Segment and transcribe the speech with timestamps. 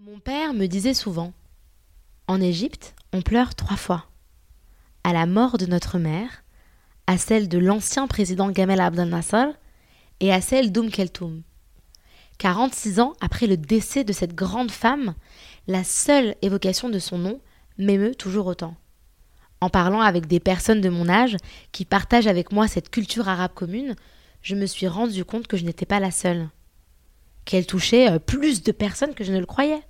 [0.00, 1.32] Mon père me disait souvent
[2.26, 4.06] En Égypte, on pleure trois fois.
[5.04, 6.42] À la mort de notre mère,
[7.06, 9.46] à celle de l'ancien président Gamel Abdel Nasser
[10.18, 11.42] et à celle d'Oum Keltoum.
[12.38, 15.14] 46 ans après le décès de cette grande femme,
[15.68, 17.40] la seule évocation de son nom
[17.78, 18.74] m'émeut toujours autant.
[19.60, 21.36] En parlant avec des personnes de mon âge
[21.70, 23.94] qui partagent avec moi cette culture arabe commune,
[24.42, 26.48] je me suis rendu compte que je n'étais pas la seule
[27.44, 29.82] qu'elle touchait euh, plus de personnes que je ne le croyais.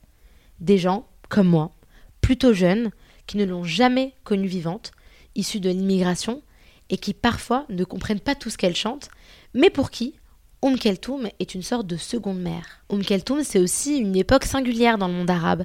[0.61, 1.73] Des gens, comme moi,
[2.21, 2.91] plutôt jeunes,
[3.27, 4.93] qui ne l'ont jamais connue vivante,
[5.35, 6.43] issus de l'immigration,
[6.91, 9.09] et qui parfois ne comprennent pas tout ce qu'elle chante,
[9.55, 10.15] mais pour qui
[10.63, 12.83] Oum Keltoum est une sorte de seconde mère.
[12.89, 15.65] Oum Keltoum, c'est aussi une époque singulière dans le monde arabe,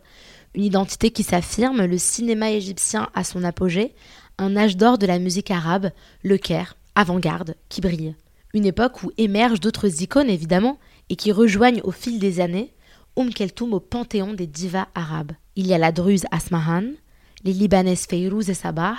[0.56, 3.94] une identité qui s'affirme, le cinéma égyptien à son apogée,
[4.38, 5.92] un âge d'or de la musique arabe,
[6.24, 8.16] le Caire, avant-garde, qui brille.
[8.54, 10.80] Une époque où émergent d'autres icônes évidemment,
[11.10, 12.74] et qui rejoignent au fil des années
[13.16, 15.34] Oum Keltoum au panthéon des divas arabes.
[15.56, 16.92] Il y a la druze Asmahan,
[17.44, 18.96] les libanaises Feyrouz et Sabah,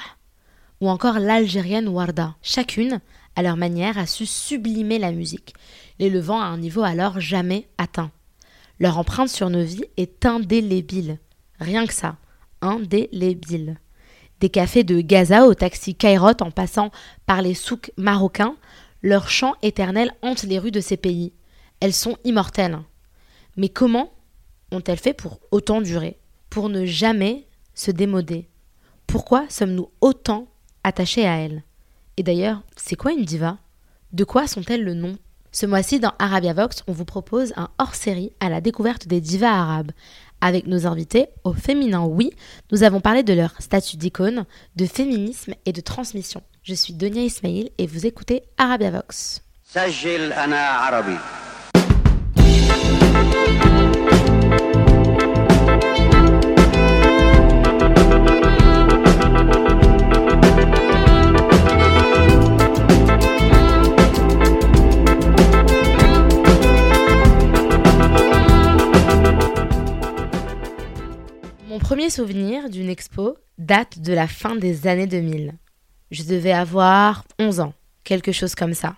[0.80, 2.34] ou encore l'algérienne Warda.
[2.42, 3.00] Chacune,
[3.36, 5.55] à leur manière, a su sublimer la musique,
[5.98, 8.11] l'élevant à un niveau alors jamais atteint.
[8.78, 11.19] Leur empreinte sur nos vies est indélébile.
[11.58, 12.17] Rien que ça,
[12.61, 13.78] indélébile.
[14.41, 16.91] Des cafés de Gaza au taxi Cairot en passant
[17.27, 18.56] par les souks marocains,
[19.02, 21.33] leur chant éternel hante les rues de ces pays.
[21.81, 22.78] Elles sont immortelles.
[23.56, 24.12] Mais comment
[24.70, 26.19] ont-elles fait pour autant durer
[26.50, 28.48] Pour ne jamais se démoder?
[29.06, 30.47] Pourquoi sommes-nous autant
[30.84, 31.64] attachés à elles?
[32.17, 33.58] Et d'ailleurs, c'est quoi une diva?
[34.12, 35.17] De quoi sont-elles le nom?
[35.53, 39.51] Ce mois-ci, dans Arabia Vox, on vous propose un hors-série à la découverte des divas
[39.51, 39.91] arabes.
[40.41, 42.31] Avec nos invités, au féminin oui,
[42.70, 44.45] nous avons parlé de leur statut d'icône,
[44.77, 46.42] de féminisme et de transmission.
[46.62, 49.42] Je suis Donia Ismail et vous écoutez Arabia Vox.
[71.70, 75.55] Mon premier souvenir d'une expo date de la fin des années 2000.
[76.11, 78.96] Je devais avoir 11 ans, quelque chose comme ça.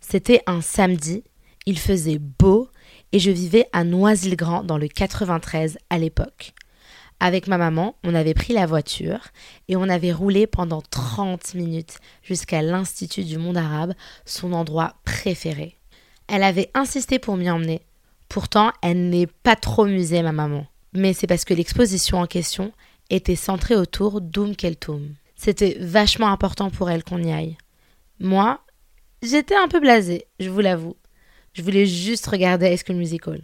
[0.00, 1.24] C'était un samedi,
[1.64, 2.68] il faisait beau
[3.12, 6.54] et je vivais à Noisy-le-Grand dans le 93 à l'époque.
[7.20, 9.20] Avec ma maman, on avait pris la voiture
[9.68, 15.78] et on avait roulé pendant 30 minutes jusqu'à l'Institut du monde arabe, son endroit préféré.
[16.26, 17.82] Elle avait insisté pour m'y emmener.
[18.28, 20.66] Pourtant, elle n'est pas trop musée, ma maman.
[20.94, 22.72] Mais c'est parce que l'exposition en question
[23.08, 25.14] était centrée autour d'Oum Keltoum.
[25.36, 27.56] C'était vachement important pour elle qu'on y aille.
[28.18, 28.60] Moi,
[29.22, 30.96] j'étais un peu blasée, je vous l'avoue.
[31.52, 33.40] Je voulais juste regarder High School Musical.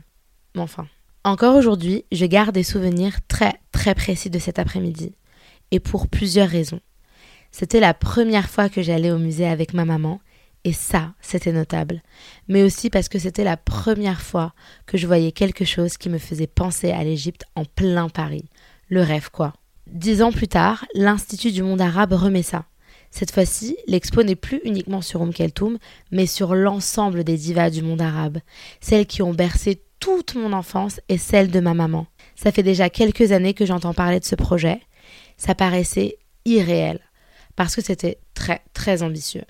[0.55, 0.87] Mais enfin.
[1.25, 5.13] Encore aujourd'hui, je garde des souvenirs très très précis de cet après-midi.
[5.71, 6.81] Et pour plusieurs raisons.
[7.51, 10.21] C'était la première fois que j'allais au musée avec ma maman,
[10.65, 12.03] et ça, c'était notable.
[12.49, 14.53] Mais aussi parce que c'était la première fois
[14.87, 18.49] que je voyais quelque chose qui me faisait penser à l'Égypte en plein Paris.
[18.89, 19.53] Le rêve, quoi.
[19.87, 22.65] Dix ans plus tard, l'Institut du monde arabe remet ça.
[23.11, 25.79] Cette fois-ci, l'expo n'est plus uniquement sur Oum Keltoum,
[26.11, 28.39] mais sur l'ensemble des divas du monde arabe,
[28.81, 32.07] celles qui ont bercé toute mon enfance et celle de ma maman.
[32.37, 34.81] Ça fait déjà quelques années que j'entends parler de ce projet.
[35.37, 37.01] Ça paraissait irréel,
[37.57, 39.45] parce que c'était très très ambitieux.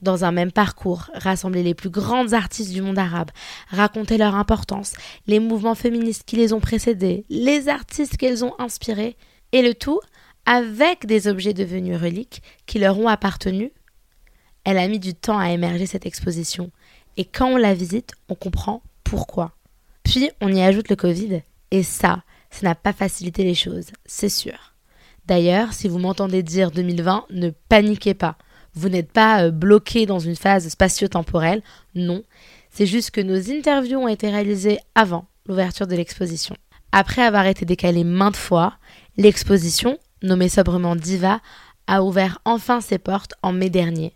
[0.00, 3.30] Dans un même parcours, rassembler les plus grandes artistes du monde arabe,
[3.68, 4.94] raconter leur importance,
[5.26, 9.16] les mouvements féministes qui les ont précédés, les artistes qu'elles ont inspirés,
[9.52, 10.00] et le tout
[10.46, 13.72] avec des objets devenus reliques qui leur ont appartenu.
[14.64, 16.70] Elle a mis du temps à émerger cette exposition,
[17.16, 19.52] et quand on la visite, on comprend pourquoi.
[20.04, 24.28] Puis on y ajoute le Covid, et ça, ça n'a pas facilité les choses, c'est
[24.28, 24.74] sûr.
[25.26, 28.36] D'ailleurs, si vous m'entendez dire 2020, ne paniquez pas.
[28.74, 31.62] Vous n'êtes pas euh, bloqué dans une phase spatio-temporelle,
[31.94, 32.22] non.
[32.70, 36.56] C'est juste que nos interviews ont été réalisées avant l'ouverture de l'exposition.
[36.90, 38.74] Après avoir été décalée maintes fois,
[39.16, 41.40] l'exposition nommé sobrement Diva,
[41.86, 44.14] a ouvert enfin ses portes en mai dernier.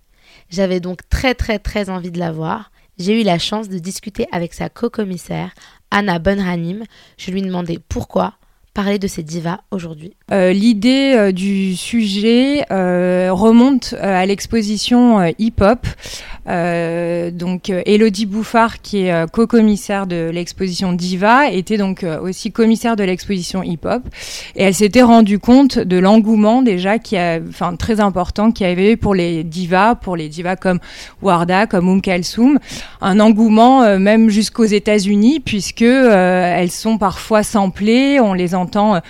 [0.48, 2.70] J'avais donc très très très envie de la voir.
[2.98, 5.52] J'ai eu la chance de discuter avec sa co-commissaire,
[5.90, 6.84] Anna Bonranim.
[7.18, 8.34] Je lui demandais pourquoi
[8.72, 10.14] parler de ces divas aujourd'hui.
[10.32, 15.86] Euh, l'idée euh, du sujet euh, remonte à l'exposition hip-hop.
[17.32, 23.62] donc Elodie Bouffard, qui est co-commissaire de l'exposition Diva, était donc aussi commissaire de l'exposition
[23.62, 24.02] hip-hop.
[24.56, 28.70] Et elle s'était rendue compte de l'engouement déjà qui a, enfin très important, qu'il y
[28.70, 30.78] avait pour les divas, pour les divas comme
[31.20, 32.58] Warda, comme Um Kalsoum,
[33.00, 39.00] un engouement même jusqu'aux États-Unis puisque elles sont parfois samplées, on les entend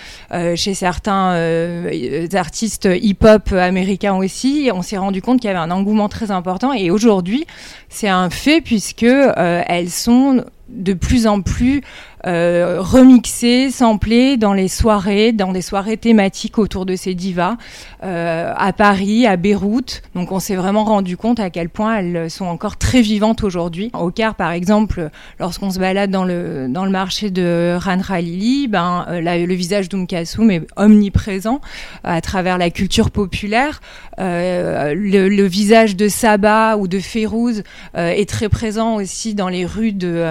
[0.54, 4.70] chez certains euh, artistes hip-hop américains aussi.
[4.74, 6.72] On s'est rendu compte qu'il y avait un engouement très important.
[6.72, 7.46] Et aujourd'hui,
[7.88, 11.82] c'est un fait puisque euh, elles sont de plus en plus
[12.26, 17.56] euh, remixé, samplé dans les soirées, dans des soirées thématiques autour de ces divas,
[18.02, 20.02] euh, à Paris, à Beyrouth.
[20.14, 23.90] Donc on s'est vraiment rendu compte à quel point elles sont encore très vivantes aujourd'hui.
[23.92, 28.68] Au Caire, par exemple, lorsqu'on se balade dans le, dans le marché de Ran Khalili,
[28.68, 31.60] ben, euh, le visage d'Oum Kassoum est omniprésent
[32.04, 33.80] à travers la culture populaire.
[34.18, 37.62] Euh, le, le, visage de Saba ou de Férouz
[37.96, 40.24] euh, est très présent aussi dans les rues de,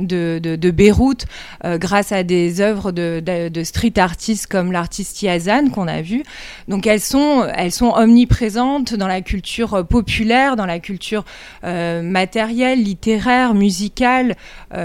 [0.00, 1.21] de, de Beyrouth.
[1.64, 6.22] Euh, grâce à des œuvres de, street artistes comme l'artiste Yazan qu'on a vu.
[6.68, 11.24] Donc elles sont, elles sont omniprésentes dans la culture euh, populaire, dans la culture
[11.64, 14.36] euh, matérielle, littéraire, musicale.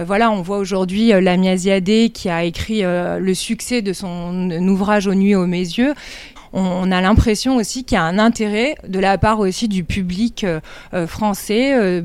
[0.05, 5.15] voilà, on voit aujourd'hui Lamia Ziadé qui a écrit le succès de son ouvrage Aux
[5.15, 5.93] nuits aux mes yeux
[6.53, 10.43] on, a l'impression aussi qu'il y a un intérêt de la part aussi du public
[10.43, 10.59] euh,
[10.93, 12.01] euh, français euh,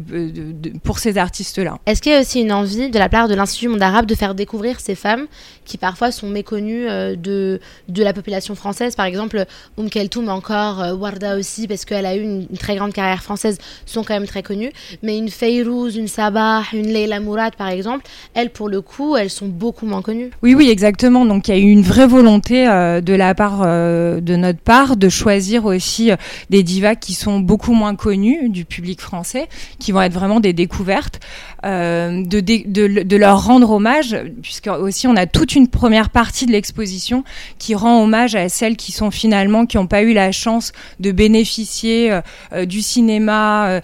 [0.83, 1.79] pour ces artistes-là.
[1.87, 4.15] Est-ce qu'il y a aussi une envie de la part de l'Institut Monde Arabe de
[4.15, 5.27] faire découvrir ces femmes
[5.65, 6.87] qui parfois sont méconnues
[7.17, 8.97] de, de la population française?
[8.97, 9.45] Par exemple,
[9.77, 14.03] Oum Keltoum encore, Warda aussi, parce qu'elle a eu une, très grande carrière française, sont
[14.03, 14.73] quand même très connues.
[15.03, 18.05] Mais une Feyrouz, une Sabah, une Leila Mourad, par exemple,
[18.35, 20.31] elles, pour le coup, elles sont beaucoup moins connues.
[20.43, 21.25] Oui, oui, exactement.
[21.25, 25.09] Donc il y a eu une vraie volonté de la part de notre part de
[25.09, 26.17] choisir aussi euh,
[26.51, 29.49] des divas qui sont beaucoup moins connues du public français,
[29.79, 31.21] qui vont être vraiment des découvertes,
[31.65, 36.47] euh, de, de, de, leur rendre hommage, puisque aussi on a toute une première partie
[36.47, 37.25] de l'exposition
[37.59, 41.13] qui rend hommage à celles qui sont finalement qui n'ont pas eu la chance de
[41.13, 42.21] bénéficier
[42.53, 43.81] euh, du cinéma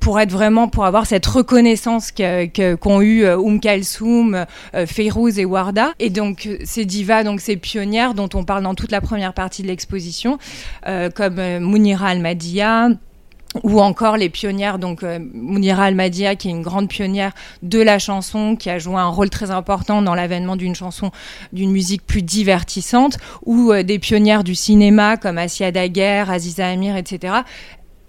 [0.00, 4.46] pour être vraiment pour avoir cette reconnaissance qu'ont qu'ont eu Oum Kalsoum,
[4.86, 5.92] Feyrouz et Warda.
[5.98, 9.62] Et donc ces divas, donc ces pionnières dont on parle dans toute la première partie
[9.62, 10.38] de l'exposition,
[11.14, 12.88] comme Mounira Al-Madia
[13.62, 15.90] ou encore les pionnières, donc euh, Mounira
[16.36, 17.32] qui est une grande pionnière
[17.62, 21.10] de la chanson, qui a joué un rôle très important dans l'avènement d'une chanson,
[21.52, 26.96] d'une musique plus divertissante, ou euh, des pionnières du cinéma comme Asia Daguerre, Aziza Amir,
[26.96, 27.42] etc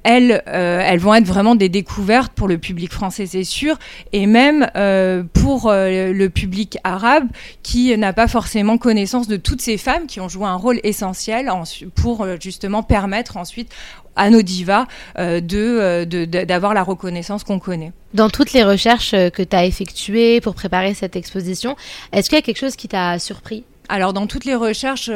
[0.04, 3.78] elles, euh, elles vont être vraiment des découvertes pour le public français, c'est sûr,
[4.12, 7.28] et même euh, pour euh, le public arabe
[7.64, 11.50] qui n'a pas forcément connaissance de toutes ces femmes qui ont joué un rôle essentiel
[11.96, 13.72] pour justement permettre ensuite
[14.16, 14.86] à nos divas
[15.18, 17.92] de, d'avoir la reconnaissance qu'on connaît.
[18.14, 21.76] Dans toutes les recherches que tu as effectuées pour préparer cette exposition,
[22.12, 23.64] est-ce qu'il y a quelque chose qui t'a surpris?
[23.90, 25.10] Alors dans toutes les recherches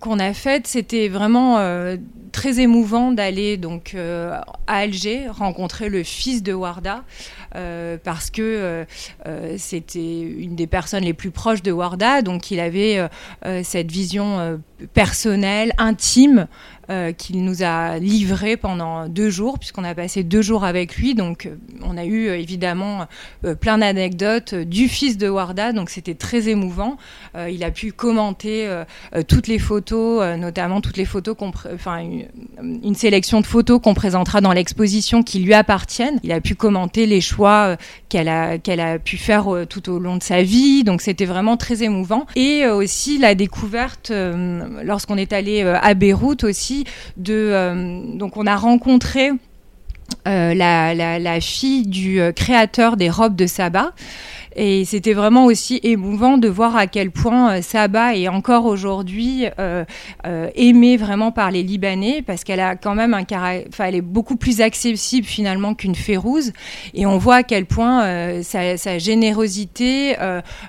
[0.00, 1.58] qu'on a faites, c'était vraiment
[2.32, 7.04] très émouvant d'aller donc euh, à Alger rencontrer le fils de Warda
[7.54, 8.42] euh, parce que
[9.26, 13.08] euh, c'était une des personnes les plus proches de Warda donc il avait
[13.62, 14.60] cette vision
[14.94, 16.46] personnelle intime
[17.18, 21.14] qu'il nous a livré pendant deux jours, puisqu'on a passé deux jours avec lui.
[21.14, 21.50] Donc,
[21.82, 23.06] on a eu évidemment
[23.60, 26.96] plein d'anecdotes du fils de Warda, donc c'était très émouvant.
[27.36, 28.84] il a pu commenter
[29.28, 31.36] toutes les photos, notamment toutes les photos,
[31.74, 32.02] enfin
[32.62, 36.18] une, sélection de photos qu'on présentera dans l'exposition qui lui appartiennent.
[36.22, 37.76] Il a pu commenter les choix
[38.08, 40.84] qu'elle a qu'elle a pu faire tout au long de sa vie.
[40.84, 42.26] Donc, c'était vraiment très émouvant.
[42.36, 44.12] Et aussi la découverte
[44.82, 46.84] lorsqu'on est allé à Beyrouth aussi
[47.16, 47.34] de.
[47.34, 49.30] Euh, donc, on a rencontré
[50.26, 53.92] euh, la, la, fille du euh, créateur des robes de Saba.
[54.60, 59.46] Et c'était vraiment aussi émouvant de voir à quel point euh, Saba est encore aujourd'hui
[59.60, 59.84] euh,
[60.26, 64.00] euh, aimée vraiment par les Libanais parce qu'elle a quand même un enfin, elle est
[64.00, 66.52] beaucoup plus accessible finalement qu'une Férouz.
[66.92, 70.16] Et on voit à quel point sa, générosité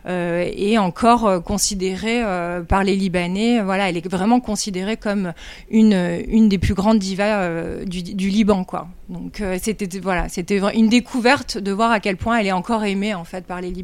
[0.05, 2.21] est encore considérée
[2.67, 3.61] par les Libanais.
[3.61, 5.33] Voilà, elle est vraiment considérée comme
[5.71, 7.49] une, une des plus grandes divas
[7.85, 8.65] du, Liban.
[9.09, 13.13] Donc c'était voilà, c'était une découverte de voir à quel point elle est encore aimée
[13.13, 13.78] en fait par les Libanais.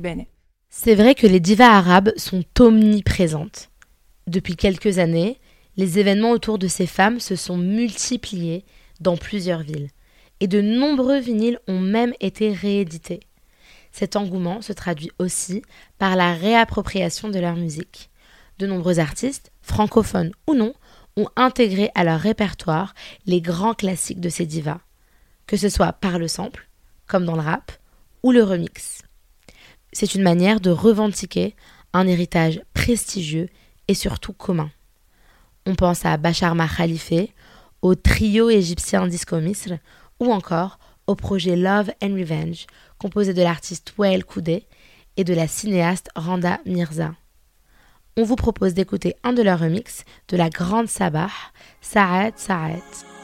[0.69, 3.69] C'est vrai que les divas arabes sont omniprésentes.
[4.27, 5.39] Depuis quelques années,
[5.77, 8.65] les événements autour de ces femmes se sont multipliés
[8.99, 9.89] dans plusieurs villes,
[10.39, 13.21] et de nombreux vinyles ont même été réédités.
[13.91, 15.61] Cet engouement se traduit aussi
[15.97, 18.09] par la réappropriation de leur musique.
[18.59, 20.73] De nombreux artistes, francophones ou non,
[21.17, 22.93] ont intégré à leur répertoire
[23.25, 24.81] les grands classiques de ces divas,
[25.47, 26.67] que ce soit par le sample,
[27.07, 27.71] comme dans le rap,
[28.23, 29.04] ou le remix.
[29.97, 31.55] C'est une manière de revendiquer
[31.93, 33.47] un héritage prestigieux
[33.87, 34.69] et surtout commun.
[35.65, 37.29] On pense à Bachar Khalife,
[37.81, 39.77] au trio égyptien Disco Misr
[40.19, 44.67] ou encore au projet Love and Revenge, composé de l'artiste Wael Koudé
[45.15, 47.13] et de la cinéaste Randa Mirza.
[48.17, 51.31] On vous propose d'écouter un de leurs remixes de la grande Sabah,
[51.79, 53.14] Sa'ad Sa'ad.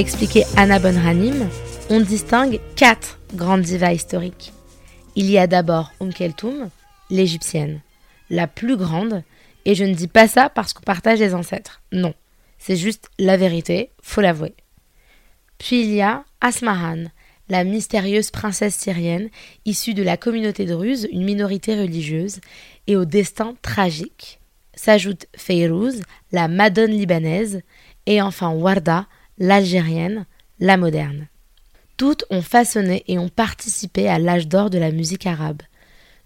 [0.00, 1.48] Expliqué Anna Bonhanim,
[1.90, 4.52] on distingue quatre grandes divas historiques.
[5.16, 6.70] Il y a d'abord Umm Keltoum,
[7.10, 7.80] l'égyptienne,
[8.30, 9.22] la plus grande,
[9.64, 11.82] et je ne dis pas ça parce qu'on partage les ancêtres.
[11.92, 12.14] Non,
[12.58, 14.54] c'est juste la vérité, faut l'avouer.
[15.58, 17.04] Puis il y a Asmahan,
[17.48, 19.28] la mystérieuse princesse syrienne
[19.66, 22.40] issue de la communauté druze, une minorité religieuse,
[22.86, 24.40] et au destin tragique.
[24.74, 26.00] S'ajoute Feyrouz,
[26.32, 27.60] la madone libanaise,
[28.06, 29.06] et enfin Warda,
[29.42, 30.24] l'algérienne,
[30.60, 31.26] la moderne.
[31.96, 35.62] Toutes ont façonné et ont participé à l'âge d'or de la musique arabe.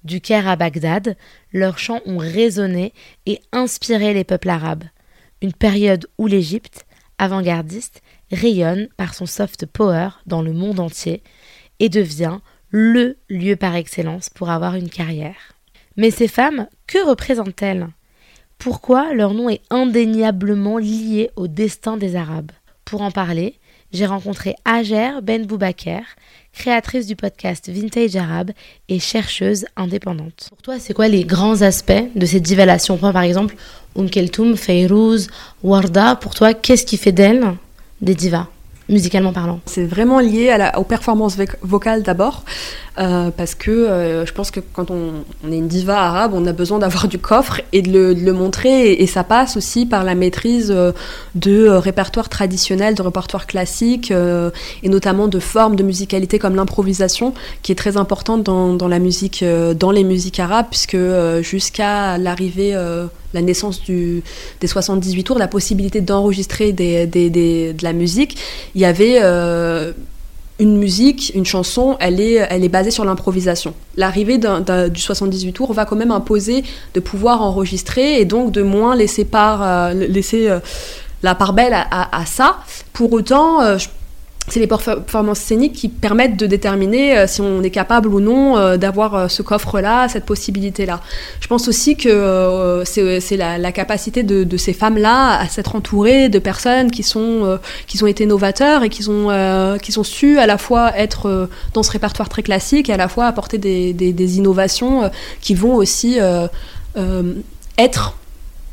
[0.04, 1.16] Du Caire à Bagdad,
[1.50, 2.92] leurs chants ont résonné
[3.24, 4.84] et inspiré les peuples arabes.
[5.40, 6.84] Une période où l'Égypte,
[7.16, 11.22] avant-gardiste, rayonne par son soft power dans le monde entier
[11.78, 15.54] et devient le lieu par excellence pour avoir une carrière.
[15.96, 17.88] Mais ces femmes, que représentent-elles?
[18.58, 22.52] Pourquoi leur nom est indéniablement lié au destin des Arabes?
[22.86, 23.58] Pour en parler,
[23.92, 26.02] j'ai rencontré Ager Ben Boubaker,
[26.54, 28.52] créatrice du podcast Vintage Arabe
[28.88, 30.46] et chercheuse indépendante.
[30.48, 32.94] Pour toi, c'est quoi les grands aspects de cette divalation?
[32.94, 33.56] On prend par exemple
[33.96, 35.28] Umm Keltoum, Feyrouz,
[35.62, 36.14] Warda.
[36.16, 37.54] Pour toi, qu'est-ce qui fait d'elles
[38.00, 38.46] des divas?
[38.88, 39.60] Musicalement parlant.
[39.66, 42.44] C'est vraiment lié aux performances vocales d'abord,
[42.98, 46.52] euh, parce que euh, je pense que quand on, est une diva arabe, on a
[46.52, 50.70] besoin d'avoir du coffre et de le, montrer, et, ça passe aussi par la maîtrise
[50.70, 50.92] euh,
[51.34, 54.12] de répertoires traditionnels, de répertoires classiques,
[54.82, 58.98] et notamment de formes de musicalité comme l'improvisation, qui est très importante dans, dans, la
[58.98, 59.44] musique,
[59.78, 60.96] dans les musiques arabes, puisque
[61.42, 62.76] jusqu'à l'arrivée
[63.36, 64.22] la naissance du,
[64.60, 68.38] des 78 tours, la possibilité d'enregistrer de la musique,
[68.74, 69.92] il y avait euh,
[70.58, 73.74] une musique, une chanson, elle est, elle est basée sur l'improvisation.
[73.96, 76.64] L'arrivée du 78 tours va quand même imposer
[76.94, 80.60] de pouvoir enregistrer et donc de moins laisser, part, euh, laisser euh,
[81.22, 82.60] la part belle à, ça.
[82.94, 83.60] Pour autant,
[84.48, 88.56] c'est les performances scéniques qui permettent de déterminer euh, si on est capable ou non
[88.56, 91.00] euh, d'avoir euh, ce coffre-là, cette possibilité-là.
[91.40, 96.90] Je pense aussi que c'est la, capacité de, ces femmes-là à s'être entourées de personnes
[96.90, 100.96] qui sont qui ont été novateurs et qui ont qui ont su à la fois
[100.96, 105.10] être dans ce répertoire très classique et à la fois apporter des, des innovations
[105.40, 106.18] qui vont aussi
[107.78, 108.16] être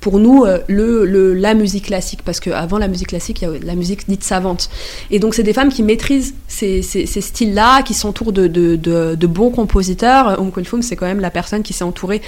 [0.04, 3.58] pour nous euh, le, la musique classique, parce qu'avant la musique classique, il y a
[3.64, 4.70] la musique dite savante.
[5.12, 10.42] Et donc c'est des femmes qui maîtrisent ces, styles-là, qui s'entourent de, bons compositeurs.
[10.42, 12.22] Om Kulthum, c'est quand même la personne qui s'est entourée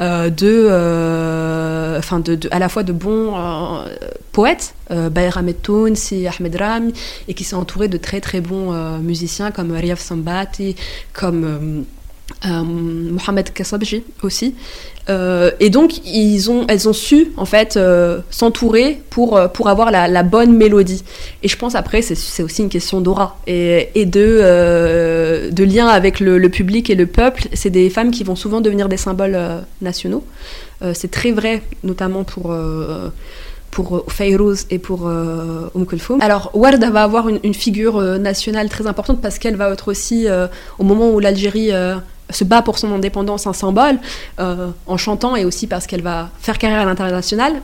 [0.00, 2.20] euh, de, euh, enfin
[2.50, 3.32] à la fois de bons
[4.32, 5.56] poètes, euh, Bayer Ahmed
[5.94, 6.60] si Ahmed
[7.28, 10.74] et qui s'est entourée de très très bons musiciens comme Riaf Sambati,
[11.12, 11.84] comme
[12.44, 14.54] Mohamed Kassabji aussi.
[15.08, 17.78] et donc, ils ont, elles ont su, en fait,
[18.30, 21.02] s'entourer pour, pour avoir la, bonne mélodie.
[21.42, 26.20] Et je pense, après, c'est aussi une question d'aura et, et, de, de lien avec
[26.20, 27.48] le, public et le peuple.
[27.52, 29.38] C'est des femmes qui vont souvent devenir des symboles
[29.80, 30.24] nationaux.
[30.94, 32.54] c'est très vrai, notamment pour
[33.70, 35.68] pour euh, Fayrouz et pour euh.
[36.20, 40.26] Alors Warda va avoir une, figure euh, nationale très importante parce qu'elle va être aussi,
[40.78, 41.70] au moment où l'Algérie
[42.30, 43.98] se bat pour son indépendance, un symbole,
[44.38, 47.62] en chantant et aussi parce qu'elle va faire carrière à l'international.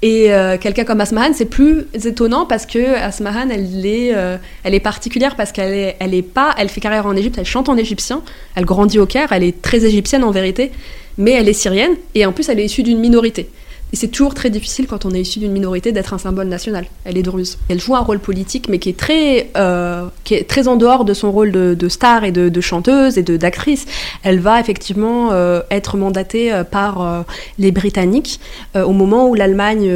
[0.00, 4.14] Et quelqu'un comme Asmahan, c'est plus étonnant parce que Asmahan, elle est,
[4.62, 7.44] elle est particulière parce qu'elle est, elle est pas, elle fait carrière en Égypte, elle
[7.44, 8.22] chante en égyptien,
[8.54, 10.70] elle grandit au Caire, elle est très égyptienne en vérité,
[11.16, 13.50] mais elle est syrienne et en plus elle est issue d'une minorité.
[13.92, 16.86] Et c'est toujours très difficile quand on est issu d'une minorité d'être un symbole national.
[17.04, 17.58] Elle est druze.
[17.68, 21.06] Elle joue un rôle politique, mais qui est très, euh, qui est très en dehors
[21.06, 23.86] de son rôle de, star et de, chanteuse et d'actrice.
[24.22, 27.24] Elle va effectivement euh, être mandatée euh, par
[27.58, 28.40] les Britanniques
[28.74, 29.90] au moment où l'Allemagne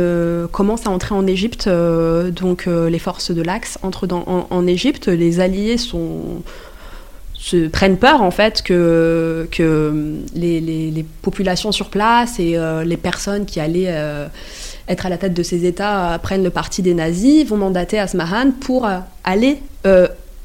[0.50, 1.68] commence à entrer en Égypte.
[1.68, 5.08] donc les forces de l'Axe entrent en, en Égypte.
[5.08, 6.42] Les Alliés sont
[7.42, 9.48] se prennent peur en fait que,
[10.34, 14.28] les, populations sur place et euh, les personnes qui allaient euh,
[14.88, 18.52] être à la tête de ces États prennent le parti des nazis, vont mandater Asmahan
[18.52, 19.58] pour euh, aller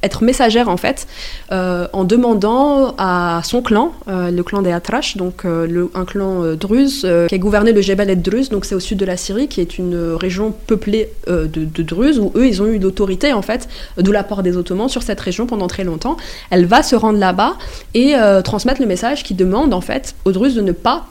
[0.07, 1.07] être messagère en fait,
[1.51, 6.41] euh, en demandant à son clan, euh, le clan des Atrash, donc euh, un clan
[6.55, 9.47] druze qui a gouverné le Jebel et Druze, donc c'est au sud de la Syrie,
[9.47, 13.67] qui est une région peuplée de, de où eux ils ont eu l'autorité en fait,
[13.97, 16.17] de la part des Ottomans sur cette région pendant très longtemps.
[16.49, 17.53] Elle va se rendre là-bas
[17.93, 21.05] et transmettre le message qui demande en fait aux Druzes de ne pas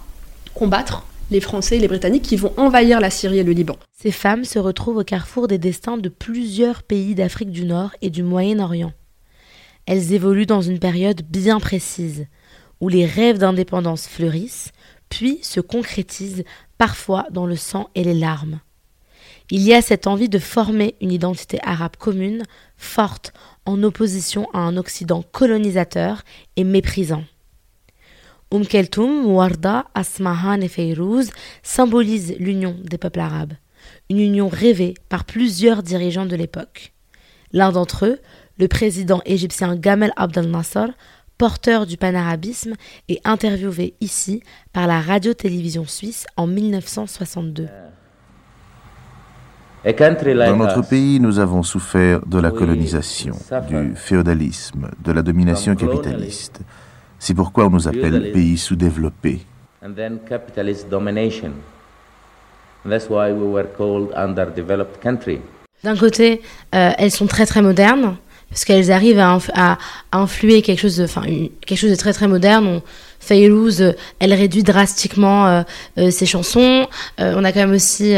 [0.55, 3.77] combattre les Français et les Britanniques qui vont envahir la Syrie et le Liban.
[3.93, 8.11] Ces femmes se retrouvent au carrefour des destins de plusieurs pays d'Afrique du Nord et
[8.11, 8.93] du Moyen-Orient.
[9.87, 12.27] Elles évoluent dans une période bien précise,
[12.81, 14.73] où les rêves d'indépendance fleurissent,
[15.09, 16.45] puis se concrétisent
[16.79, 18.61] parfois dans le sang et les larmes.
[19.51, 22.43] Il y a cette envie de former une identité arabe commune,
[22.77, 23.33] forte,
[23.65, 26.23] en opposition à un Occident colonisateur
[26.57, 27.25] et méprisant.
[28.53, 31.31] Umm Keltoum, Warda, Asmahan et Feyrouz
[31.65, 33.55] symbolisent l'union des peuples arabes,
[34.09, 36.93] une union rêvée par plusieurs dirigeants de l'époque.
[37.53, 38.19] L'un d'entre eux,
[38.59, 40.87] le président égyptien Gamal Abdel Nasser,
[41.39, 42.75] porteur du panarabisme,
[43.09, 47.67] est interviewé ici par la radio-télévision suisse en 1962.
[49.85, 53.35] Dans notre pays, nous avons souffert de la colonisation,
[53.69, 56.63] du féodalisme, de la domination capitaliste.
[57.27, 59.41] C'est pourquoi on nous appelle pays sous-développés.
[65.83, 66.41] D'un côté,
[66.73, 68.17] euh, elles sont très très modernes
[68.49, 69.79] parce qu'elles arrivent à, à,
[70.13, 71.23] influer quelque chose de, enfin,
[71.67, 72.81] quelque chose de très très moderne.
[73.27, 75.63] Fayrouz, euh, elle réduit drastiquement euh,
[75.99, 76.87] euh, ses chansons.
[77.19, 78.15] on a quand même aussi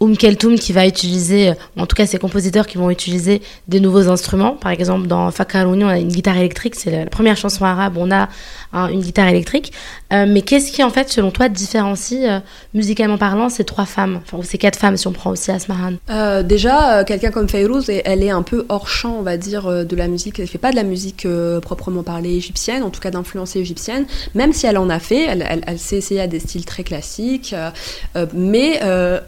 [0.00, 4.08] Oum Keltoum qui va utiliser, en tout cas ses compositeurs qui vont utiliser des nouveaux
[4.08, 4.52] instruments.
[4.52, 6.74] Par exemple, dans Fakarouni, on a une guitare électrique.
[6.76, 8.28] C'est la, première chanson arabe, on a
[8.72, 9.72] une guitare électrique.
[10.12, 12.42] Mais qu'est-ce qui, en fait, selon toi, différencie
[12.74, 15.94] musicalement parlant ces trois femmes, enfin, ou ces quatre femmes, si on prend aussi Asmahan
[16.42, 20.08] Déjà, quelqu'un comme Fayrouz, elle est un peu hors champ, on va dire, de la
[20.08, 20.38] musique.
[20.38, 21.26] Elle fait pas de la musique
[21.62, 24.06] proprement parlée égyptienne, en tout cas d'influence égyptienne.
[24.34, 27.70] Même si elle en a fait, elle, s'est essayée à des styles très classiques, euh,
[28.16, 29.20] euh, mais euh,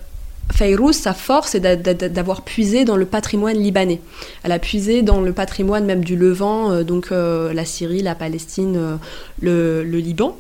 [0.52, 4.00] Fayrouz, sa force est d'avoir puisé dans le patrimoine libanais.
[4.42, 8.98] Elle a puisé dans le patrimoine même du Levant, donc la Syrie, la Palestine,
[9.40, 10.36] le, Liban.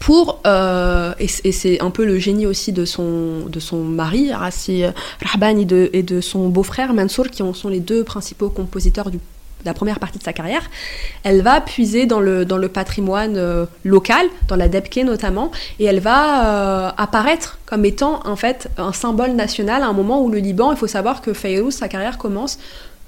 [0.00, 4.84] Pour, et, c'est un peu le génie aussi de son, de son mari, Rassi
[5.24, 9.18] Rahbani, et de son beau-frère Mansour, qui sont les deux principaux compositeurs du
[9.64, 10.62] la première partie de sa carrière,
[11.22, 15.84] elle va puiser dans le, dans le patrimoine euh, local, dans la Debke notamment, et
[15.84, 20.30] elle va euh, apparaître comme étant en fait un symbole national à un moment où
[20.30, 22.58] le Liban, il faut savoir que Fayrouz, sa carrière commence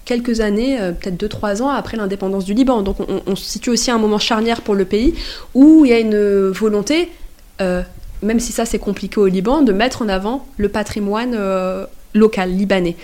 [0.05, 2.83] quelques années, euh, peut-être 2-3 ans après l'indépendance du Liban.
[2.83, 5.15] Donc on, se situe aussi à un moment charnière pour le pays
[5.55, 7.11] où il y a une volonté,
[7.61, 11.37] même si ça c'est compliqué au Liban, de mettre en avant le patrimoine
[12.15, 12.97] local libanais.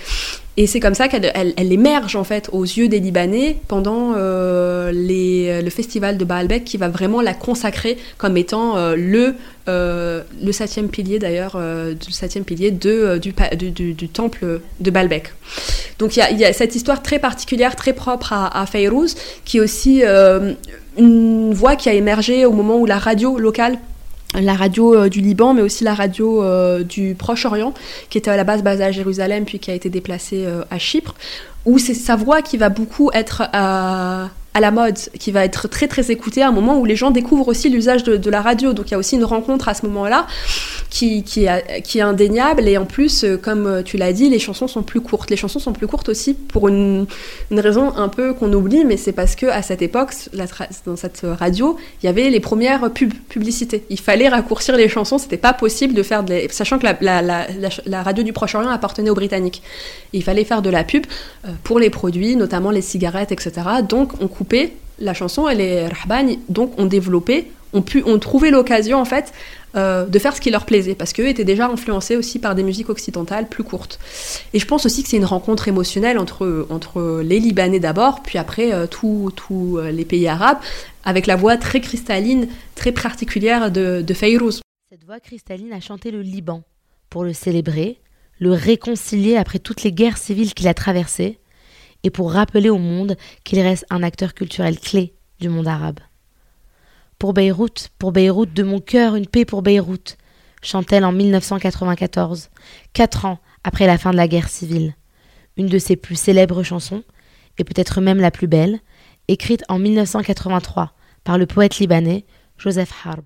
[0.61, 4.93] Et c'est comme ça qu'elle elle, émerge en fait aux yeux des Libanais pendant euh,
[4.93, 9.37] les, le festival de Baalbek qui va vraiment la consacrer comme étant euh, le,
[9.71, 15.33] euh, le septième pilier d'ailleurs, le septième pilier de, du, temple de Baalbek.
[15.99, 19.15] Donc il y, y, a cette histoire très particulière, très propre à, à Fayrouz,
[19.47, 20.03] qui est aussi
[20.99, 23.79] une voix qui a émergé au moment où la radio locale
[24.35, 27.75] la radio euh, du Liban, mais aussi la radio euh, du Proche-Orient,
[28.09, 30.79] qui était à la base basée à Jérusalem, puis qui a été déplacée euh, à
[30.79, 31.15] Chypre,
[31.67, 33.43] où c'est sa voix qui va beaucoup être
[34.55, 37.11] à la mode, qui va être très très écouté à un moment où les gens
[37.11, 38.73] découvrent aussi l'usage de, la radio.
[38.73, 40.27] Donc il y a aussi une rencontre à ce moment-là
[40.89, 41.47] qui, qui,
[41.85, 42.67] qui, est indéniable.
[42.69, 45.31] Et en plus, euh, comme euh, tu l'as dit, les chansons sont plus courtes.
[45.31, 47.07] Les chansons sont plus courtes aussi pour une,
[47.51, 50.13] raison un peu qu'on oublie, mais c'est parce que à cette époque,
[50.87, 53.85] dans cette radio, il y avait les premières pubs, publicités.
[53.91, 57.47] Il fallait raccourcir les chansons, c'était pas possible de faire de sachant que la, la,
[57.87, 59.63] la, radio du Proche-Orient appartenait aux Britanniques.
[60.13, 61.07] il fallait faire de la pub
[61.45, 63.53] euh, pour les produits, notamment les cigarettes, etc.
[63.89, 64.29] Donc on
[64.99, 69.33] la chanson et les rahban donc ont développé, ont pu, ont trouvé l'occasion en fait
[69.77, 72.63] euh, de faire ce qui leur plaisait parce qu'eux étaient déjà influencés aussi par des
[72.63, 73.99] musiques occidentales plus courtes.
[74.53, 78.39] Et je pense aussi que c'est une rencontre émotionnelle entre, entre les Libanais d'abord, puis
[78.39, 80.59] après euh, tous euh, les pays arabes,
[81.05, 84.61] avec la voix très cristalline, très particulière de, de Fayrouz.
[84.91, 86.63] Cette voix cristalline a chanté le Liban
[87.09, 87.99] pour le célébrer,
[88.39, 91.39] le réconcilier après toutes les guerres civiles qu'il a traversées
[92.05, 96.01] et pour rappeler au monde qu'il reste un acteur culturel clé du monde arabe.
[97.19, 100.17] Pour Beyrouth, pour Beyrouth, de mon cœur, une paix pour Beyrouth,
[100.63, 102.49] chante-t-elle en 1994,
[102.93, 104.95] quatre ans après la fin de la guerre civile.
[105.57, 107.03] Une de ses plus célèbres chansons,
[107.59, 108.81] et peut-être même la plus belle,
[109.29, 110.93] écrite en 1983
[111.25, 112.25] par le poète libanais
[112.57, 113.25] Joseph Harb.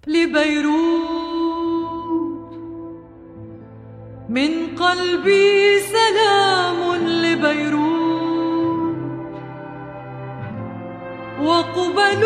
[11.44, 12.24] وقبل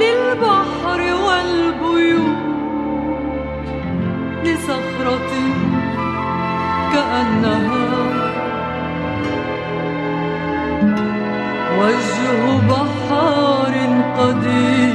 [0.00, 2.36] للبحر والبيوت
[4.44, 5.32] لصخرة
[6.92, 7.88] كأنها
[11.80, 13.74] وجه بحار
[14.18, 14.85] قديم.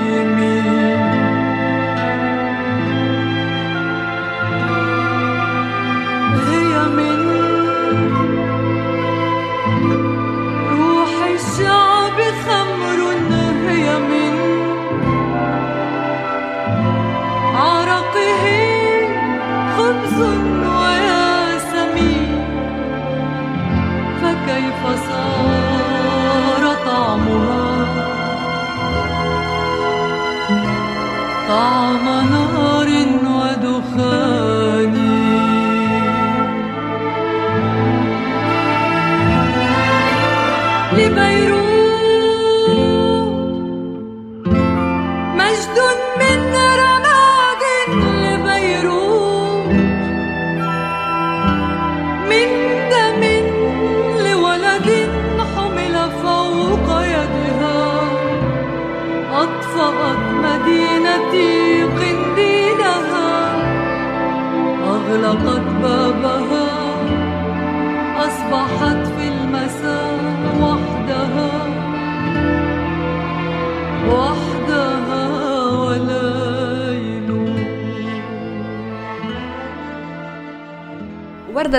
[24.62, 27.86] كيف صار طعمها؟
[31.50, 32.90] طعم نار
[33.38, 34.96] ودخان.
[40.94, 41.61] لبيروت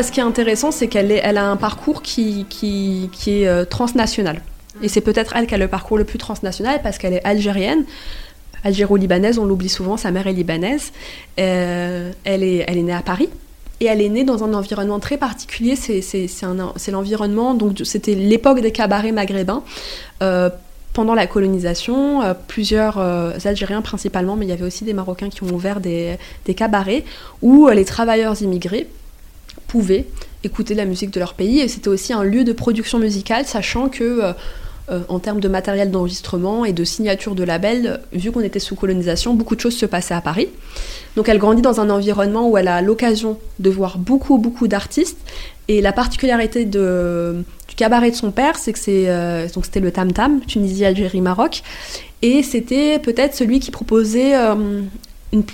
[0.02, 4.42] ce qui est intéressant, c'est qu'elle elle a un parcours qui, est euh, transnational.
[4.82, 7.84] Et c'est peut-être elle qui a le parcours le plus transnational parce qu'elle est algérienne,
[8.64, 10.92] algéro-libanaise, on l'oublie souvent, sa mère est libanaise.
[11.38, 13.28] Euh, elle est née à Paris.
[13.82, 18.70] Et elle est née dans un environnement très particulier, c'est l'environnement, donc c'était l'époque des
[18.70, 19.64] cabarets maghrébins.
[20.22, 20.50] Euh,
[20.92, 25.50] pendant la colonisation, plusieurs Algériens principalement, mais il y avait aussi des Marocains qui ont
[25.52, 26.16] ouvert des,
[26.54, 27.02] cabarets
[27.40, 28.86] où les travailleurs immigrés
[29.66, 30.06] pouvaient
[30.44, 33.88] écouter la musique de leur pays et c'était aussi un lieu de production musicale, sachant
[33.88, 34.32] que euh,
[34.90, 38.74] euh, en termes de matériel d'enregistrement et de signature de label, vu qu'on était sous
[38.74, 40.48] colonisation, beaucoup de choses se passaient à Paris.
[41.16, 45.18] Donc elle grandit dans un environnement où elle a l'occasion de voir beaucoup, beaucoup d'artistes.
[45.68, 46.76] Et la particularité du
[47.76, 51.20] cabaret de son père, c'est que c'est, euh, donc c'était le Tam Tam, Tunisie, Algérie,
[51.20, 51.62] Maroc.
[52.22, 54.34] Et c'était peut-être celui qui proposait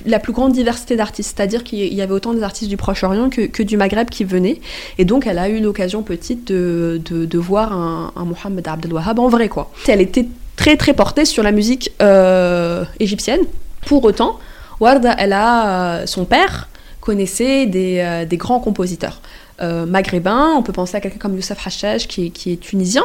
[0.06, 3.62] la plus grande diversité d'artistes, c'est-à-dire qu'il y avait autant des artistes du Proche-Orient que,
[3.62, 4.60] du Maghreb qui venaient.
[4.98, 9.18] Et donc, elle a eu l'occasion petite de, de, voir un, un Mohamed Abdel Wahab
[9.18, 9.70] en vrai, quoi.
[9.86, 13.40] Elle était très, très portée sur la musique euh, égyptienne.
[13.86, 14.38] Pour autant,
[14.80, 16.68] Warda, elle a, euh, son père
[17.00, 19.20] connaissait des, euh, des grands compositeurs.
[19.60, 20.54] maghrébins.
[20.56, 23.04] On peut penser à quelqu'un comme Youssef Hachaj, qui, qui est tunisien,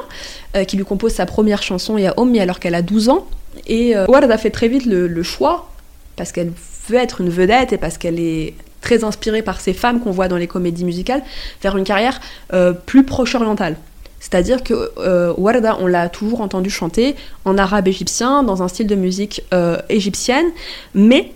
[0.67, 3.25] qui lui compose sa première chanson, Il y a Omi, alors qu'elle a 12 ans.
[3.65, 5.71] Et Warda fait très vite le, le choix
[6.15, 6.51] parce qu'elle
[6.89, 10.27] veut être une vedette et parce qu'elle est très inspirée par ces femmes qu'on voit
[10.27, 11.23] dans les comédies musicales,
[11.59, 12.19] faire une carrière
[12.53, 13.77] euh, plus proche orientale.
[14.19, 18.87] C'est-à-dire que euh, Warda, on l'a toujours entendu chanter en arabe égyptien, dans un style
[18.87, 20.45] de musique euh, égyptienne,
[20.93, 21.31] mais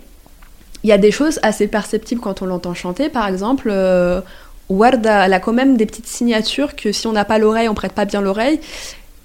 [0.84, 3.08] il y a des choses assez perceptibles quand on l'entend chanter.
[3.08, 3.72] Par exemple,
[4.68, 7.74] Warda, elle a quand même des petites signatures que si on n'a pas l'oreille, on
[7.74, 8.60] prête pas bien l'oreille.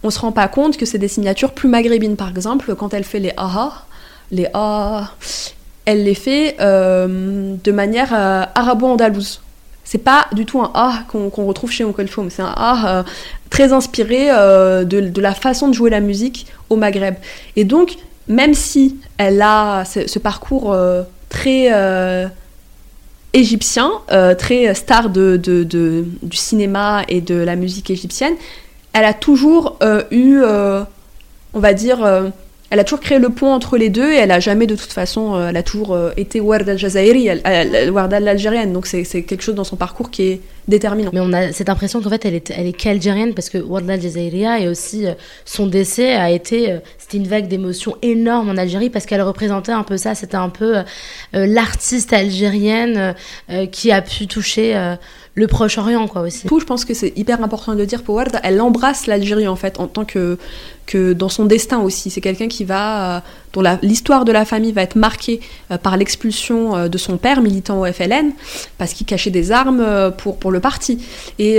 [0.03, 2.15] on se rend pas compte que c'est des signatures plus maghrébines.
[2.15, 3.85] Par exemple, quand elle fait les aha,
[4.31, 5.11] les ah,
[5.85, 9.41] elle les fait euh, de manière euh, arabo-andalouse.
[9.83, 13.03] C'est pas du tout un ah qu'on retrouve chez Oncle Foum, c'est un ah euh,
[13.49, 17.15] très inspiré de, la façon de jouer la musique au Maghreb.
[17.57, 17.97] Et donc,
[18.29, 20.75] même si elle a ce, parcours
[21.33, 21.69] très
[23.33, 23.91] égyptien,
[24.37, 28.35] très star de, du cinéma et de la musique égyptienne,
[28.93, 29.77] elle a toujours
[30.11, 32.31] eu, on va dire,
[32.73, 34.91] elle a toujours créé le pont entre les deux et elle a jamais de toute
[34.91, 37.29] façon, euh, elle a toujours euh, été Warda al-Jazairi,
[37.91, 38.73] Warda l'algérienne.
[38.73, 41.11] Donc c'est quelque chose dans son parcours qui est déterminant.
[41.13, 43.93] Mais on a cette impression qu'en fait elle est, elle est qu'algérienne parce que Warda
[43.93, 45.13] al-Jazairia et aussi euh,
[45.45, 49.83] son décès a été, c'était une vague d'émotions énorme en Algérie parce qu'elle représentait un
[49.83, 50.77] peu ça, c'était un peu
[51.33, 53.13] l'artiste algérienne
[53.71, 54.95] qui a pu toucher
[55.35, 56.47] le Proche-Orient, quoi, aussi.
[56.47, 59.79] je pense que c'est hyper important de dire pour Warda, elle embrasse l'Algérie, en fait,
[59.79, 60.37] en tant que,
[60.85, 62.11] que dans son destin aussi.
[62.11, 63.19] C'est quelqu'un qui va, euh,
[63.53, 65.39] dont l'histoire de la famille va être marquée
[65.71, 68.31] euh, par l'expulsion euh, de son père, militant au FLN,
[68.77, 69.83] parce qu'il cachait des armes
[70.19, 71.03] pour, pour le parti.
[71.39, 71.57] Et,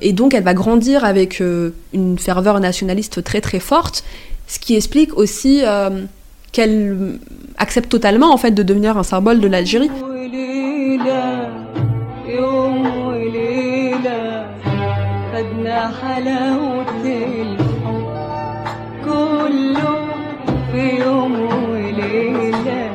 [0.00, 1.42] et donc, elle va grandir avec
[1.92, 4.04] une ferveur nationaliste très, très forte,
[4.48, 5.62] ce qui explique aussi
[6.52, 7.18] qu'elle
[7.58, 9.90] accepte totalement, en fait, de devenir un symbole de l'Algérie.
[15.80, 18.06] حلاوة الحب.
[19.04, 20.04] كله
[20.72, 21.34] في يوم
[21.70, 22.90] وليلة.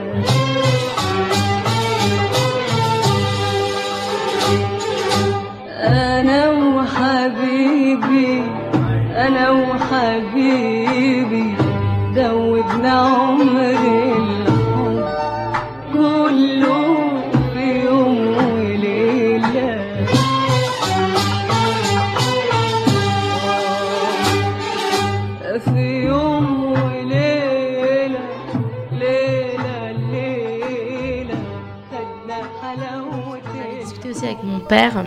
[5.80, 8.44] أنا وحبيبي
[9.16, 11.48] أنا وحبيبي
[12.16, 13.27] دوبنا
[34.68, 35.06] père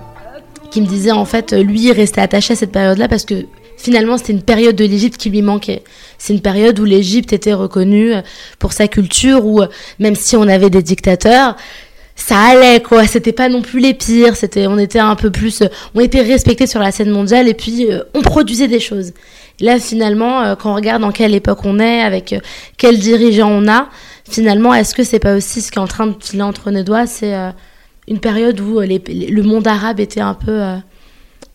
[0.71, 3.47] qui me disait en fait, lui, il restait attaché à cette période-là parce que
[3.77, 5.83] finalement, c'était une période de l'Égypte qui lui manquait.
[6.19, 8.13] C'est une période où l'Égypte était reconnue
[8.59, 9.63] pour sa culture, où
[9.99, 11.57] même si on avait des dictateurs,
[12.21, 13.07] ça allait quoi.
[13.07, 14.37] C'était pas non plus les pires.
[14.37, 15.63] C'était, on était un peu plus,
[15.95, 19.13] on était respecté sur la scène mondiale et puis euh, on produisait des choses.
[19.61, 22.41] là, finalement, euh, quand on regarde dans quelle époque on est, avec euh,
[22.77, 23.89] quels dirigeants on a,
[24.29, 26.83] finalement, est-ce que c'est pas aussi ce qui est en train de filer entre nos
[26.83, 27.35] doigts, c'est
[28.11, 30.77] une période où euh, le monde arabe était un peu euh,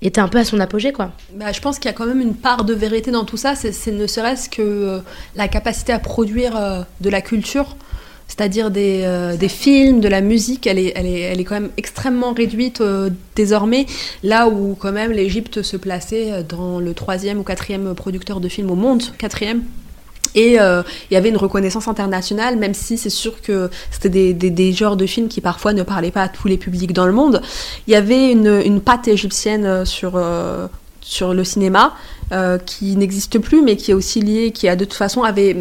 [0.02, 1.12] était un peu à son apogée quoi.
[1.34, 3.56] Bah, je pense qu'il y a quand même une part de vérité dans tout ça,
[3.56, 5.00] c'est ne serait-ce que euh,
[5.36, 7.76] la capacité à produire de la culture,
[8.28, 11.72] c'est-à-dire des, des, films, de la musique, elle est, elle est, elle est quand même
[11.78, 12.82] extrêmement réduite
[13.36, 13.86] désormais,
[14.24, 18.72] là où quand même l'Égypte se plaçait dans le troisième ou quatrième producteur de films
[18.72, 19.64] au monde, quatrième
[20.36, 24.50] et euh, il y avait une reconnaissance internationale, même si c'est sûr que c'était des,
[24.50, 27.14] des, genres de films qui parfois ne parlaient pas à tous les publics dans le
[27.14, 27.42] monde.
[27.88, 30.68] Il y avait une, une patte égyptienne euh, sur, euh,
[31.02, 31.94] sur le cinéma
[32.66, 35.56] qui n'existe plus, mais qui est aussi liée, qui a de toute façon avait,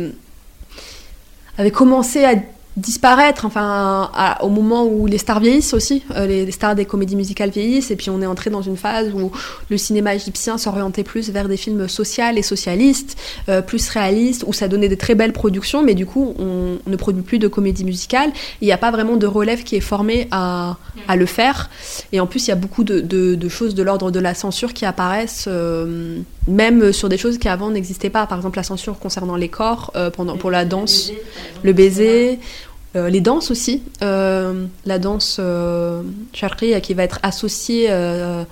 [1.59, 2.37] avait commencé à
[2.77, 4.11] disparaître, enfin,
[4.41, 7.97] au moment où les stars vieillissent aussi, euh, les, stars des comédies musicales vieillissent, et
[7.97, 9.31] puis on est entré dans une phase où
[9.71, 13.17] le cinéma égyptien s'orientait plus vers des films sociaux et socialistes,
[13.49, 16.97] euh, plus réalistes, où ça donnait des très belles productions, mais du coup, on, ne
[16.97, 18.33] produit plus de comédies musicales.
[18.61, 20.77] Il n'y a pas vraiment de relève qui est formé à,
[21.09, 21.71] à le faire,
[22.13, 24.73] et en plus, il y a beaucoup de, de, choses de l'ordre de la censure
[24.75, 28.27] qui apparaissent, euh, même sur des choses qui avant n'existaient pas.
[28.27, 31.11] Par exemple, la censure concernant les corps, pendant, pour la danse,
[31.63, 32.39] le baiser
[32.97, 36.03] euh, les danses aussi, euh, la danse euh,
[36.33, 38.45] qui va être associée euh,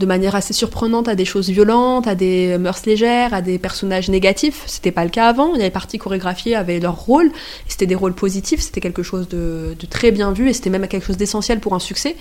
[0.00, 4.08] de manière assez surprenante à des choses violentes, à des mœurs légères, à des personnages
[4.08, 4.62] négatifs.
[4.66, 5.54] C'était pas le cas avant.
[5.54, 7.30] Avait parties chorégraphiées avaient leur rôle.
[7.68, 8.60] C'était des rôles positifs.
[8.60, 11.74] C'était quelque chose de, de, très bien vu et c'était même quelque chose d'essentiel pour
[11.74, 12.16] un succès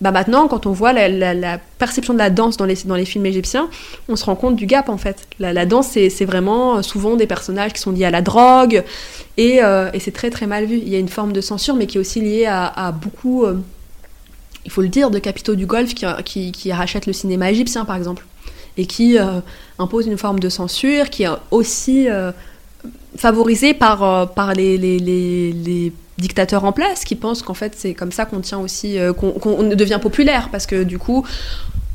[0.00, 3.26] bah maintenant, quand on voit la, perception de la danse dans les, dans les films
[3.26, 3.68] égyptiens,
[4.08, 5.26] on se rend compte du gap en fait.
[5.38, 8.82] La, danse, c'est vraiment euh, souvent des personnages qui sont liés à la drogue
[9.36, 10.76] et, euh, et c'est très très mal vu.
[10.76, 13.56] Il y a une forme de censure, mais qui est aussi liée à, beaucoup, euh,
[14.64, 17.84] il faut le dire, de capitaux du Golfe qui, qui, qui rachètent le cinéma égyptien
[17.84, 18.24] par exemple
[18.76, 19.18] et qui
[19.78, 22.06] impose une forme de censure qui est aussi
[23.16, 28.12] favorisée par, par les, les, les dictateurs en place qui pensent qu'en fait c'est comme
[28.12, 31.26] ça qu'on tient aussi, euh, qu'on devient populaire parce que du coup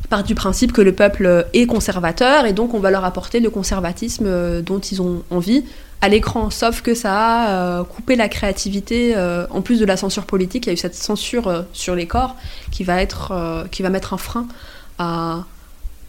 [0.09, 3.49] part du principe que le peuple est conservateur et donc on va leur apporter le
[3.49, 5.63] conservatisme euh, dont ils ont envie
[6.01, 6.49] à l'écran.
[6.49, 9.15] Sauf que ça a euh, coupé la créativité,
[9.49, 12.35] en plus de la censure politique, il y a eu cette censure sur les corps
[12.69, 14.45] qui va, être, qui va mettre un frein
[14.99, 15.45] à,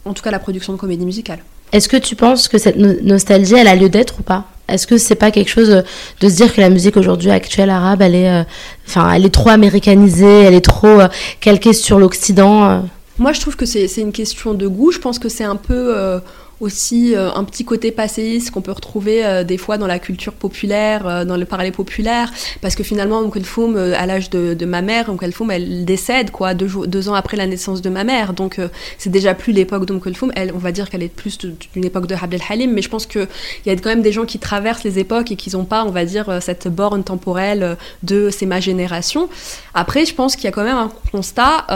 [0.04, 1.38] en tout cas, la production de comédie musicale.
[1.72, 4.44] Est-ce que tu penses que cette nostalgie, elle a lieu d'être ou pas?
[4.68, 5.84] Est-ce que c'est pas quelque chose
[6.20, 8.44] de se dire que la musique aujourd'hui actuelle arabe, elle est,
[8.88, 10.98] enfin, elle est trop américanisée, elle est trop
[11.40, 12.82] calquée sur l'Occident
[13.18, 14.90] Moi, je trouve que c'est une question de goût.
[14.90, 16.20] Je pense que c'est un peu
[16.60, 20.32] aussi euh, un petit côté passéiste qu'on peut retrouver euh, des fois dans la culture
[20.32, 24.66] populaire, euh, dans le parler populaire, parce que finalement, Onkel Foum, à l'âge de, de,
[24.66, 28.04] ma mère, Onkel Foum, elle décède quoi, deux, deux, ans après la naissance de ma
[28.04, 28.58] mère, donc
[28.98, 32.06] c'est déjà plus l'époque d'Onkel Foum, elle, on va dire qu'elle est plus d'une époque
[32.06, 33.28] de Abdel Halim, mais je pense qu'il
[33.66, 35.90] y a quand même des gens qui traversent les époques et qui n'ont pas, on
[35.90, 39.28] va dire, cette borne temporelle de c'est ma génération.
[39.74, 41.66] Après, je pense qu'il y a quand même un constat,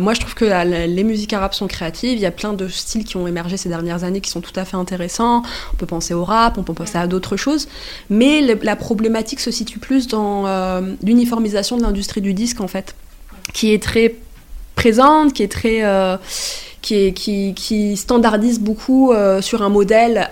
[0.00, 3.04] moi je trouve que les musiques arabes sont créatives, il y a plein de styles
[3.04, 5.42] qui ont émergé ces dernières années qui sont tout à fait intéressants.
[5.72, 7.68] On peut penser au rap, on peut penser à d'autres choses.
[8.08, 12.94] Mais la problématique se situe plus dans euh, l'uniformisation de l'industrie du disque, en fait,
[13.52, 14.14] qui est très
[14.74, 15.84] présente, qui est très.
[15.84, 16.16] Euh,
[16.80, 20.28] qui, standardise beaucoup euh, sur un modèle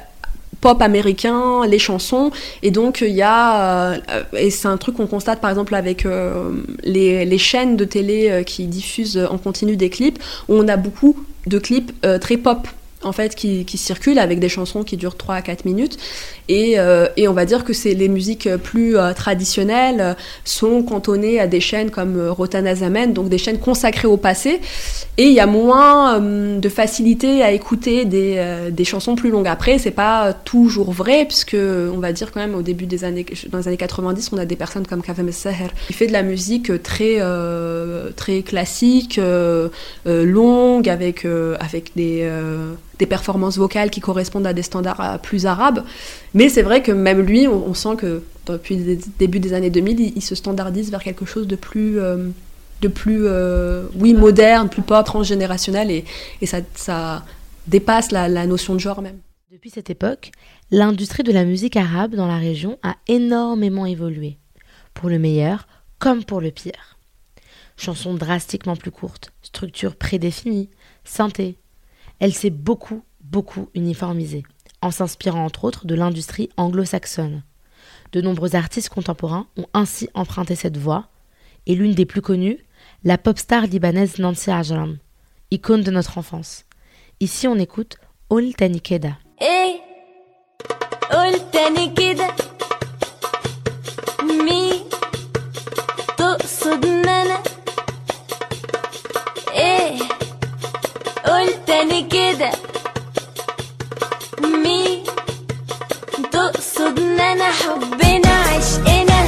[0.60, 2.32] pop américain, les chansons.
[2.62, 3.98] Et donc, il y a.
[4.36, 6.06] et c'est un truc qu'on constate par exemple avec
[6.82, 11.58] les, chaînes de télé qui diffusent en continu des clips, où on a beaucoup de
[11.58, 12.66] clips très pop
[13.02, 15.96] en fait, qui, circulent avec des chansons qui durent 3 à 4 minutes.
[16.50, 21.38] Euh, et, on va dire que c'est les musiques plus euh, traditionnelles euh, sont cantonnées
[21.38, 24.60] à des chaînes comme Rotana Zamen, donc des chaînes consacrées au passé.
[25.16, 29.48] Et il y a moins de facilité à écouter des, chansons plus longues.
[29.48, 33.24] Après, c'est pas toujours vrai, puisque on va dire quand même au début des années,
[33.50, 36.22] dans les années 90, on a des personnes comme Kavem Seher qui fait de la
[36.22, 37.18] musique très,
[38.16, 39.20] très classique,
[40.06, 41.26] longue, avec,
[41.60, 42.28] avec des
[43.00, 45.84] des performances vocales qui correspondent à des standards euh, plus arabes.
[46.34, 50.12] Mais c'est vrai que même lui, on, sent que depuis le début des années 2000,
[50.16, 52.28] il, se standardise vers quelque chose de plus, euh,
[52.82, 56.04] de plus euh, oui, moderne, plus pop, transgénérationnel, et,
[56.40, 57.24] et ça, ça,
[57.66, 59.18] dépasse la, la notion de genre même.
[59.50, 60.30] Depuis cette époque,
[60.70, 64.38] l'industrie de la musique arabe dans la région a énormément évolué,
[64.94, 65.66] pour le meilleur
[65.98, 66.98] comme pour le pire.
[67.76, 70.68] Chansons drastiquement plus courtes, structures prédéfinies,
[71.04, 71.56] synthé,
[72.20, 74.44] elle s'est beaucoup, beaucoup uniformisée,
[74.82, 77.42] en s'inspirant entre autres de l'industrie anglo-saxonne.
[78.12, 81.08] De nombreux artistes contemporains ont ainsi emprunté cette voie,
[81.66, 82.58] et l'une des plus connues,
[83.04, 84.98] la pop star libanaise Nancy Ajram,
[85.50, 86.64] icône de notre enfance.
[87.20, 89.18] Ici, on écoute Ol Tanikeda.
[89.40, 89.80] Eh,
[102.40, 102.52] كده.
[104.48, 105.04] مين؟
[106.32, 109.19] تقصد إن أنا حبنا عشقنا؟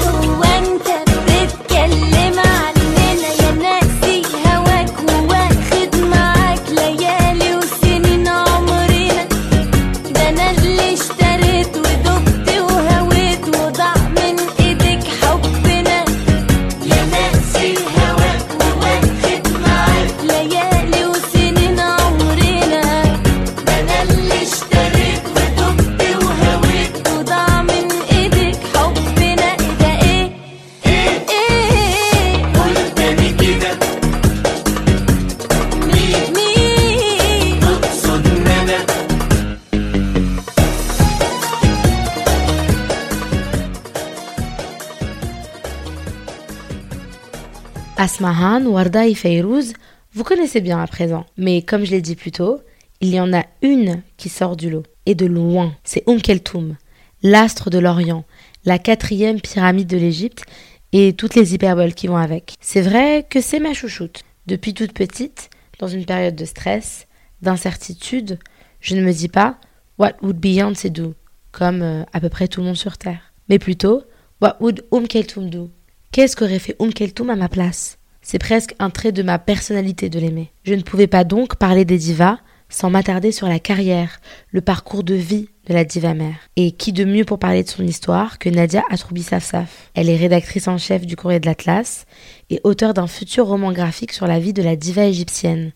[48.23, 49.73] Asmahan, Warda et Feyrouz,
[50.13, 51.27] vous connaissez bien à présent.
[51.37, 52.61] Mais comme je l'ai dit plus tôt,
[53.01, 54.85] il y en a une qui sort du lot.
[55.07, 56.77] Et de loin, c'est Umm Keltoum,
[57.25, 58.25] l'astre de l'Orient,
[58.65, 60.45] la quatrième pyramide de l'Égypte
[60.93, 62.55] et toutes les hyperboles qui vont avec.
[62.61, 64.23] C'est vrai que c'est ma chouchoute.
[64.47, 67.09] Depuis toute petite, dans une période de stress,
[67.41, 68.39] d'incertitude,
[68.79, 69.59] je ne me dis pas
[69.99, 71.15] What would Beyoncé do?
[71.51, 73.33] Comme euh, à peu près tout le monde sur Terre.
[73.49, 74.05] Mais plutôt
[74.41, 75.71] What would Umm Keltoum do?
[76.13, 77.99] Qu'est-ce qu'aurait fait Umm Keltoum à ma place?
[78.23, 80.53] C'est presque un trait de ma personnalité de l'aimer.
[80.65, 85.05] Je ne pouvais pas donc parler des divas sans m'attarder sur la carrière, le parcours
[85.05, 86.37] de vie de la diva mère.
[86.57, 90.17] Et qui de mieux pour parler de son histoire que Nadia Atroubi Safsaf Elle est
[90.17, 92.07] rédactrice en chef du Courrier de l'Atlas
[92.49, 95.73] et auteure d'un futur roman graphique sur la vie de la diva égyptienne,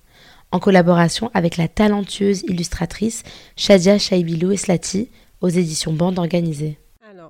[0.53, 3.25] en collaboration avec la talentueuse illustratrice
[3.57, 6.79] Shadia Shaibilou Eslati aux éditions Bande Organisée.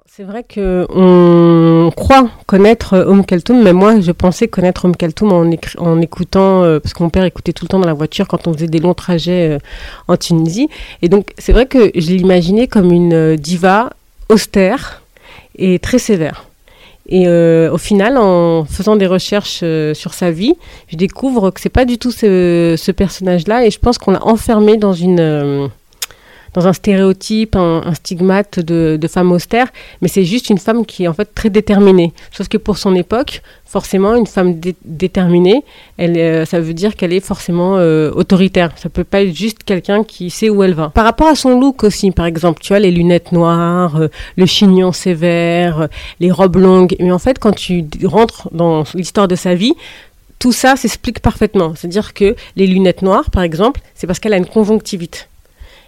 [0.08, 5.32] C'est vrai que on croit connaître Om Kaltoum, mais moi je pensais connaître Om Kaltoum
[5.32, 8.28] en, en écoutant, euh, parce que mon père écoutait tout le temps dans la voiture
[8.28, 9.58] quand on faisait des longs trajets euh,
[10.08, 10.68] en Tunisie.
[11.02, 13.90] Et donc c'est vrai que je l'imaginais comme une euh, diva
[14.28, 15.02] austère
[15.58, 16.44] et très sévère.
[17.08, 20.54] Et euh, au final, en faisant des recherches euh, sur sa vie,
[20.88, 24.24] je découvre que c'est pas du tout ce, ce personnage-là, et je pense qu'on l'a
[24.24, 25.70] enfermé dans une
[26.56, 29.68] dans un stéréotype, un, stigmate de, femme austère,
[30.00, 32.12] mais c'est juste une femme qui est en fait très déterminée.
[32.32, 35.62] Sauf que pour son époque, forcément, une femme déterminée,
[36.00, 38.72] euh, ça veut dire qu'elle est forcément euh, autoritaire.
[38.76, 40.88] Ça peut pas être juste quelqu'un qui sait où elle va.
[40.88, 44.46] Par rapport à son look aussi, par exemple, tu vois, les lunettes noires, euh, le
[44.46, 45.88] chignon sévère,
[46.20, 46.96] les robes longues.
[47.00, 49.74] Mais en fait, quand tu rentres dans l'histoire de sa vie,
[50.38, 51.74] tout ça s'explique parfaitement.
[51.76, 55.28] C'est-à-dire que les lunettes noires, par exemple, c'est parce qu'elle a une conjonctivite.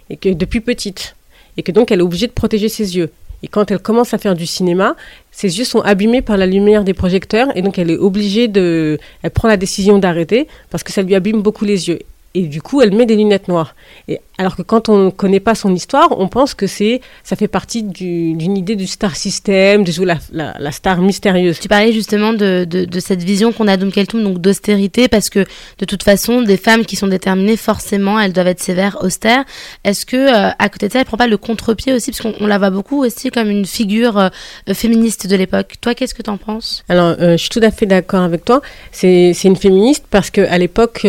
[0.09, 1.15] Et que depuis petite.
[1.57, 3.09] Et que donc elle est obligée de protéger ses yeux.
[3.41, 4.95] Et quand elle commence à faire du cinéma,
[5.31, 8.99] ses yeux sont abîmés par la lumière des projecteurs et donc elle est obligée de...
[9.21, 11.99] Elle prend la décision d'arrêter parce que ça lui abîme beaucoup les yeux.
[12.35, 13.75] Et du coup, elle met des lunettes noires.
[14.07, 17.35] Et alors que quand on ne connaît pas son histoire, on pense que c'est, ça
[17.35, 21.59] fait partie d'une idée du star system, de jouer la, la, star mystérieuse.
[21.59, 25.29] Tu parlais justement de, de, de cette vision qu'on a d'Oum Keltoum, donc d'austérité, parce
[25.29, 25.45] que
[25.79, 29.43] de toute façon, des femmes qui sont déterminées, forcément, elles doivent être sévères, austères.
[29.83, 32.47] Est-ce que euh, à côté de ça, elle prend pas le contre-pied aussi, parce qu'on
[32.47, 34.29] la voit beaucoup aussi comme une figure euh,
[34.73, 35.75] féministe de l'époque.
[35.81, 36.85] Toi, qu'est-ce que tu en penses?
[36.87, 38.61] Alors, euh, je suis tout à fait d'accord avec toi.
[38.91, 41.01] C'est une féministe parce qu'à l'époque,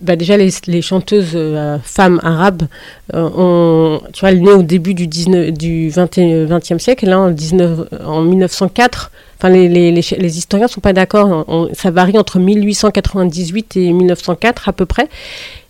[0.00, 1.38] bah déjà les, chanteuses
[1.84, 2.66] femmes arabe,
[3.14, 8.22] euh, tu vois, au début du, 19, du 20, e siècle, là, en, 19, en
[8.22, 9.10] 1904.
[9.38, 11.46] Enfin, les, les, les, historiens ne sont pas d'accord.
[11.72, 15.08] Ça varie entre 1898 et 1904 à peu près.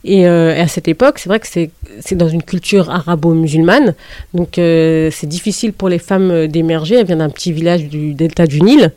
[0.09, 3.95] Euh, et, à cette époque, c'est vrai que c'est dans une culture arabo-musulmane.
[4.35, 6.97] Donc, euh, c'est difficile pour les femmes d'émerger.
[6.97, 8.93] Elles viennent d'un petit village du delta du Nil,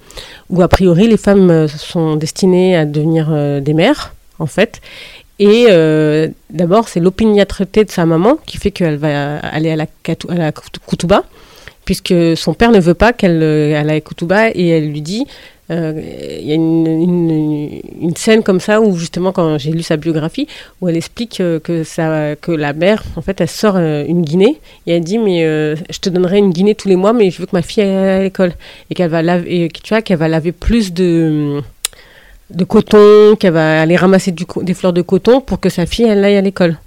[0.49, 4.81] où a priori les femmes sont destinées à devenir des mères, en fait.
[5.39, 9.85] Et euh, d'abord, c'est l'opiniâtreté de sa maman qui fait qu'elle va aller à la,
[10.29, 11.23] à la Koutouba,
[11.85, 15.01] puisque son père ne veut pas qu'elle euh, aille à la Koutouba et elle lui
[15.01, 15.25] dit.
[15.71, 15.93] Euh,
[16.41, 20.45] il y a une, scène comme ça où justement quand j'ai lu sa biographie
[20.81, 24.97] où elle explique que, ça, que la mère en fait elle sort une guinée et
[24.97, 27.55] elle dit mais je te donnerai une guinée tous les mois mais je veux que
[27.55, 28.51] ma fille aille à l'école
[28.89, 31.61] et qu'elle va laver tu vois qu'elle va laver plus de
[32.53, 36.23] de coton, qu'elle va aller ramasser des fleurs de coton pour que sa fille elle
[36.23, 36.77] aille à l'école.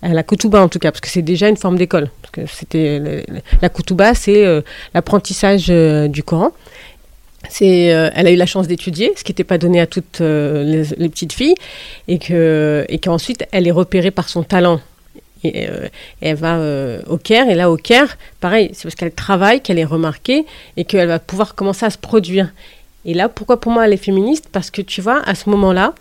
[0.00, 2.08] À la Koutouba en tout cas, parce que c'est déjà une forme d'école.
[2.22, 3.24] Parce que c'était
[3.60, 4.60] la Koutouba, c'est euh,
[4.94, 6.52] l'apprentissage euh, du Coran.
[7.48, 10.20] C'est, euh, elle a eu la chance d'étudier, ce qui n'était pas donné à toutes
[10.20, 11.54] les, petites filles,
[12.06, 14.80] et que et qu'ensuite elle est repérée par son talent.
[15.44, 15.68] Et,
[16.20, 16.60] elle va
[17.08, 20.46] au Caire, et là au Caire, pareil, c'est parce qu'elle travaille qu'elle est remarquée
[20.76, 22.50] et qu'elle va pouvoir commencer à se produire.
[23.04, 24.48] Et là, pourquoi pour moi elle est féministe?
[24.50, 25.94] Parce que tu vois, à ce moment-là,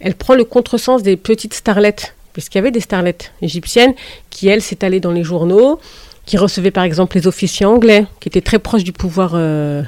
[0.00, 2.14] elle prend le contresens des petites starlettes.
[2.32, 3.94] Puisqu'il y avait des starlettes égyptiennes
[4.30, 5.80] qui, elles, s'étalaient dans les journaux,
[6.24, 9.82] qui recevaient par exemple les officiers anglais, qui étaient très proches du pouvoir euh,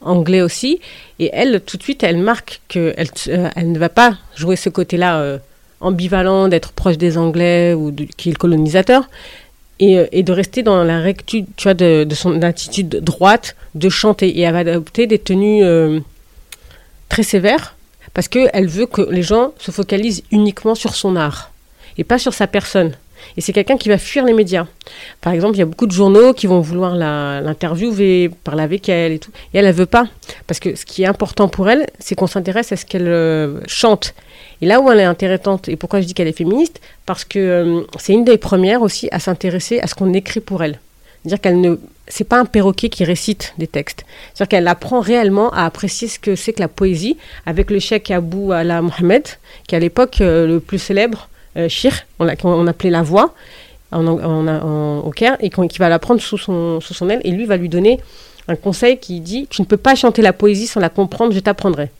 [0.00, 0.80] anglais aussi.
[1.18, 4.68] Et elle, tout de suite, elle marque qu'elle euh, elle ne va pas jouer ce
[4.68, 5.38] côté-là euh,
[5.80, 9.08] ambivalent d'être proche des Anglais ou qui est le colonisateur.
[9.80, 14.28] Euh, et, de rester dans la rectitude tu vois, de, son attitude droite, de chanter.
[14.28, 16.00] Et elle va adopter des tenues euh,
[17.08, 17.76] très sévères
[18.12, 21.52] parce qu'elle veut que les gens se focalisent uniquement sur son art
[21.96, 22.92] et pas sur sa personne.
[23.36, 24.66] Et c'est quelqu'un qui va fuir les médias.
[25.20, 29.12] Par exemple, il y a beaucoup de journaux qui vont vouloir l'interviewer, parler avec elle
[29.12, 29.30] et tout.
[29.52, 30.06] Et elle, elle veut pas.
[30.46, 33.60] Parce que ce qui est important pour elle, c'est qu'on s'intéresse à ce qu'elle euh,
[33.66, 34.14] chante.
[34.60, 37.38] Et là où elle est intéressante, et pourquoi je dis qu'elle est féministe, parce que
[37.38, 40.80] euh, c'est une des premières aussi à s'intéresser à ce qu'on écrit pour elle.
[41.22, 44.04] C'est-à-dire qu'elle ne, c'est pas un perroquet qui récite des textes.
[44.34, 48.10] C'est-à-dire qu'elle apprend réellement à apprécier ce que c'est que la poésie, avec le cheikh
[48.10, 49.26] Abou Ala Mohamed,
[49.66, 53.34] qui à l'époque euh, le plus célèbre euh, shir, on, on, appelait la voix
[53.92, 57.56] en, au Caire, et qui va l'apprendre sous son, sous son aile, et lui va
[57.56, 58.00] lui donner
[58.48, 61.40] un conseil qui dit Tu ne peux pas chanter la poésie sans la comprendre, je
[61.40, 61.90] t'apprendrai.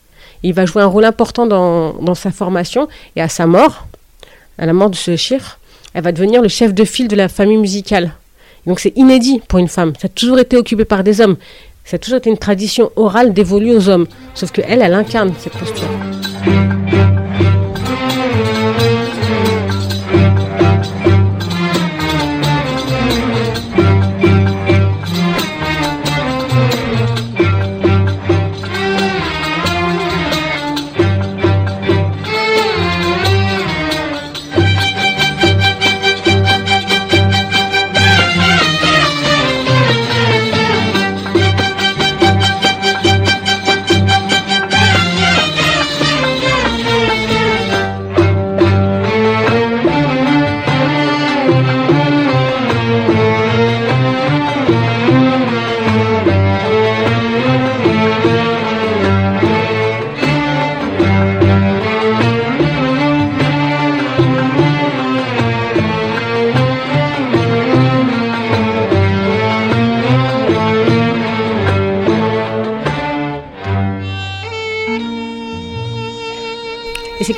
[0.43, 3.87] Il va jouer un rôle important dans, sa formation et à sa mort,
[4.57, 5.59] à la mort de ce shir,
[5.93, 8.13] elle va devenir le chef de file de la famille musicale.
[8.65, 9.93] donc c'est inédit pour une femme.
[9.99, 11.37] Ça a toujours été occupé par des hommes.
[11.83, 14.05] Ça a toujours été une tradition orale dévolue aux hommes.
[14.35, 15.87] Sauf qu'elle, elle incarne cette posture.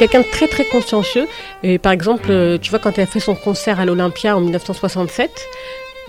[0.02, 1.28] Quelqu'un de très très consciencieux.
[1.62, 4.42] Et par exemple, euh, tu vois, quand elle a fait son concert à l'Olympia en
[4.42, 5.30] 1967,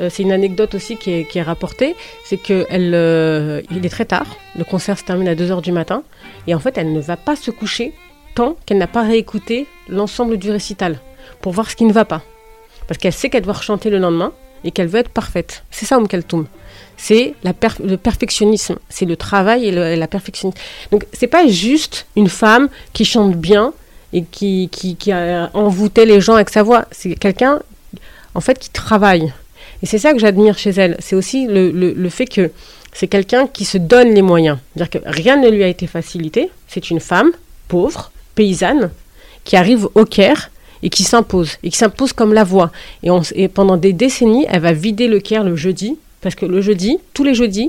[0.01, 3.91] euh, c'est une anecdote aussi qui est, qui est rapportée, c'est qu'il euh, il est
[3.91, 4.25] très tard,
[4.57, 6.05] le concert se termine à 2h du matin,
[6.47, 7.93] et en fait elle ne va pas se coucher
[8.35, 10.99] tant qu'elle n'a pas réécouté l'ensemble du récital,
[11.43, 12.23] pour voir ce qui ne va pas.
[12.89, 14.33] Parce qu'elle sait qu'elle doit chanter le lendemain,
[14.65, 15.65] et qu'elle veut être parfaite.
[15.71, 16.47] C'est ça, Kaltoum.
[16.97, 20.59] C'est le perfectionnisme, c'est le travail et, la perfectionnisme.
[20.93, 23.75] Donc c'est pas juste une femme qui chante bien
[24.13, 26.85] et qui, qui, qui a envoûté les gens avec sa voix.
[26.91, 27.61] C'est quelqu'un,
[28.35, 29.33] en fait, qui travaille.
[29.83, 30.97] Et c'est ça que j'admire chez elle.
[31.01, 32.51] C'est aussi le, le, fait que
[32.93, 34.59] c'est quelqu'un qui se donne les moyens.
[34.75, 36.51] C'est-à-dire que rien ne lui a été facilité.
[36.69, 37.33] C'est une femme
[37.69, 38.91] pauvre, paysanne,
[39.45, 40.51] qui arrive au Caire
[40.85, 42.71] et qui s'impose, et qui s'impose comme la voix.
[43.03, 46.61] Et, et, pendant des décennies, elle va vider le Caire le jeudi, parce que le
[46.61, 47.69] jeudi, tous les jeudis,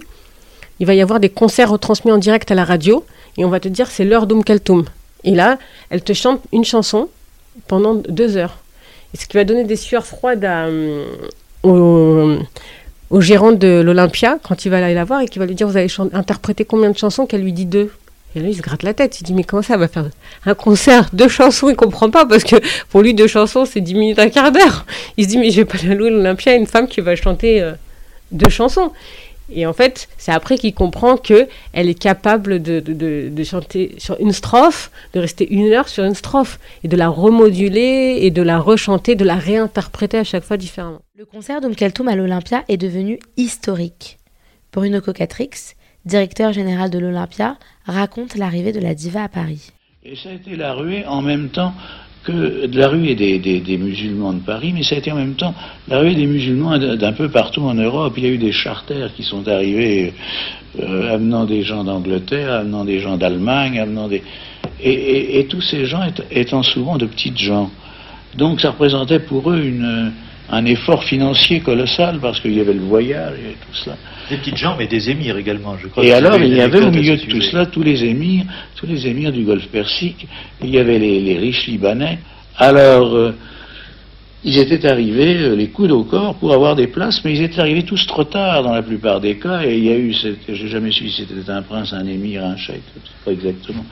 [0.80, 3.06] il va y avoir des concerts retransmis en direct à la radio,
[3.38, 4.86] et on va te dire c'est l'heure d'Oum Kaltoum.
[5.24, 5.58] Et là,
[5.90, 7.10] elle te chante une chanson
[7.68, 8.58] pendant deux heures.
[9.14, 10.68] Et ce qui va donner des sueurs froides à,
[11.64, 12.40] au,
[13.20, 15.78] gérant de l'Olympia quand il va aller la voir et qui va lui dire Vous
[15.78, 17.92] avez interprété combien de chansons Qu'elle lui dit deux?
[18.36, 19.20] Et là, il se gratte la tête.
[19.22, 20.10] Il dit Mais comment ça va faire
[20.46, 21.70] un concert Deux chansons?
[21.70, 22.56] Il comprend pas parce que
[22.90, 24.86] pour lui, deux chansons, c'est dix minutes, un quart d'heure.
[25.18, 27.74] Il se dit Mais je vais pas louer l'Olympia une femme qui va chanter euh,
[28.32, 28.92] deux chansons.
[29.52, 33.96] Et en fait, c'est après qu'il comprend que elle est capable de, de, de, chanter
[33.98, 38.32] sur une strophe, de rester une heure sur une strophe, et de la remoduler, et
[38.32, 41.02] de la rechanter, de la réinterpréter à chaque fois différemment.
[41.18, 44.18] Le concert d'Umkeltoum à l'Olympia est devenu historique.
[44.72, 45.76] Bruno Cocatrix,
[46.06, 49.72] directeur général de l'Olympia, raconte l'arrivée de la diva à Paris.
[50.04, 51.74] Et ça a été la ruée en même temps
[52.24, 55.36] que de la ruée des, des, musulmans de Paris, mais ça a été en même
[55.36, 55.54] temps
[55.88, 58.14] la ruée des musulmans d'un peu partout en Europe.
[58.18, 60.14] Il y a eu des charters qui sont arrivés
[60.80, 64.24] euh, amenant des gens d'Angleterre, amenant des gens d'Allemagne, amenant des...
[64.82, 66.02] Et, tous ces gens
[66.32, 67.70] étant souvent de petites gens.
[68.38, 69.62] Donc ça représentait pour eux
[70.50, 73.98] un effort financier colossal parce qu'il y avait le voyage et tout cela.
[74.30, 76.04] Des petites gens, mais des émirs également, je crois.
[76.04, 78.46] Et alors, il y avait au milieu de tout cela tous les émirs,
[78.76, 80.28] tous les émirs du Golfe Persique.
[80.62, 82.20] Il y avait les, riches Libanais.
[82.58, 83.36] Alors, euh,
[84.44, 87.60] ils étaient arrivés, euh, les coudes au corps, pour avoir des places, mais ils étaient
[87.60, 89.64] arrivés tous trop tard dans la plupart des cas.
[89.64, 90.14] Et il y a eu,
[90.48, 92.84] j'ai jamais su si c'était un prince, un émir, un cheikh,
[93.26, 93.86] pas exactement.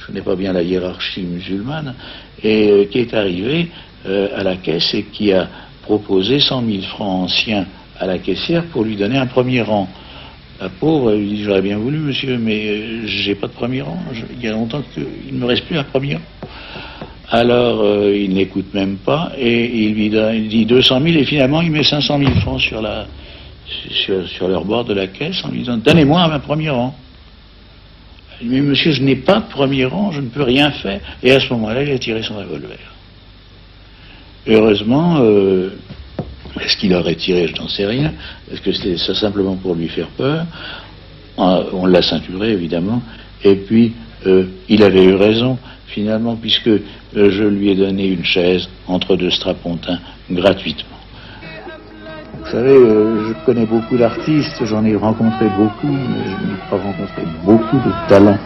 [0.00, 1.94] Je connais pas bien la hiérarchie musulmane,
[2.42, 3.70] et euh, qui est arrivé
[4.06, 5.48] à la caisse et qui a
[5.80, 7.64] proposé 100 000 francs anciens
[7.98, 9.88] à la caissière pour lui donner un premier rang.
[10.60, 13.98] La pauvre, lui dit J'aurais bien voulu, monsieur, mais euh, j'ai pas de premier rang.
[14.32, 16.48] il y a longtemps qu'il ne me reste plus un premier rang.
[17.30, 21.70] Alors, euh, il n'écoute même pas et il lui dit 200 000 et finalement, il
[21.70, 23.06] met 500 000 francs sur, la,
[23.90, 26.94] sur, leur bord de la caisse en lui disant Donnez-moi un premier rang.
[28.40, 31.00] Elle dit Mais monsieur, je n'ai pas de premier rang, je ne peux rien faire.
[31.22, 32.78] Et à ce moment-là, il a tiré son revolver.
[34.46, 35.70] Heureusement, euh,
[36.60, 38.12] est-ce qu'il aurait tiré Je n'en sais rien.
[38.50, 40.46] Est-ce que c'était ça simplement pour lui faire peur
[41.36, 43.02] On l'a ceinturé, évidemment.
[43.42, 43.94] Et puis,
[44.26, 46.80] euh, il avait eu raison, finalement, puisque euh,
[47.12, 49.98] je lui ai donné une chaise entre deux strapontins
[50.30, 50.90] gratuitement.
[52.40, 57.22] Vous savez, je connais beaucoup d'artistes, j'en ai rencontré beaucoup, mais je n'ai pas rencontré
[57.42, 58.38] beaucoup de talents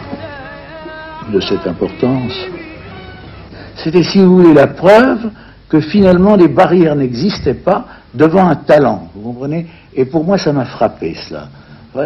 [1.31, 2.33] de cette importance.
[3.75, 5.29] C'était, si vous voulez, la preuve
[5.69, 9.67] que finalement les barrières n'existaient pas devant un talent, vous comprenez?
[9.93, 11.47] Et pour moi, ça m'a frappé cela.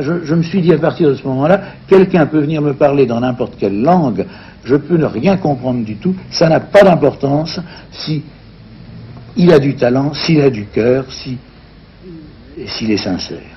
[0.01, 3.22] je, me suis dit à partir de ce moment-là, quelqu'un peut venir me parler dans
[3.22, 4.26] n'importe quelle langue,
[4.66, 7.59] je peux ne rien comprendre du tout, ça n'a pas d'importance
[7.91, 8.24] si
[9.36, 11.38] il a du talent, s'il a du cœur, si,
[12.66, 13.53] s'il est sincère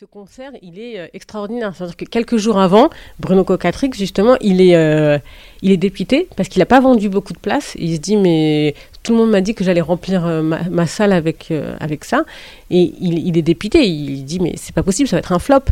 [0.00, 1.72] ce concert, il est euh, extraordinaire.
[1.72, 2.90] C'est-à-dire que quelques jours avant,
[3.20, 5.20] Bruno Cocatrix, justement, il est, euh,
[5.62, 7.76] il est dépité parce qu'il n'a pas vendu beaucoup de places.
[7.78, 8.74] Il se dit, mais
[9.04, 12.24] tout le monde m'a dit que j'allais remplir euh, ma, salle avec, avec ça.
[12.70, 13.86] Et il, est dépité.
[13.86, 15.62] Il dit, mais c'est pas possible, ça va être un flop.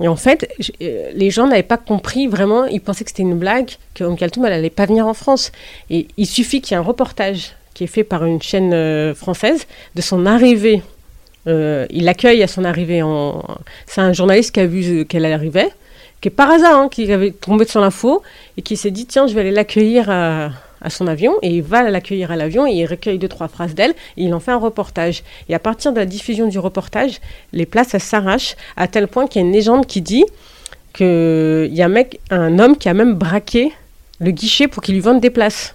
[0.00, 0.48] Et en fait,
[0.78, 2.66] les gens n'avaient pas compris vraiment.
[2.66, 5.50] Ils pensaient que c'était une blague, que Kaltoum, n'allait pas venir en France.
[5.90, 9.66] Et il suffit qu'il y ait un reportage qui est fait par une chaîne française
[9.96, 10.80] de son arrivée
[11.46, 13.02] euh, il l'accueille à son arrivée.
[13.02, 13.42] En...
[13.86, 15.70] C'est un journaliste qui a vu qu'elle arrivait,
[16.20, 18.22] qui est par hasard, hein, qui avait tombé sur l'info
[18.56, 20.50] et qui s'est dit tiens, je vais aller l'accueillir à,
[20.88, 21.34] son avion.
[21.42, 24.34] Et il va l'accueillir à l'avion et il recueille deux, trois phrases d'elle et il
[24.34, 25.22] en fait un reportage.
[25.48, 27.20] Et à partir de la diffusion du reportage,
[27.52, 30.24] les places, s'arrachent à tel point qu'il y a une légende qui dit
[30.92, 33.72] qu'il y a un mec, un homme qui a même braqué
[34.20, 35.74] le guichet pour qu'il lui vende des places.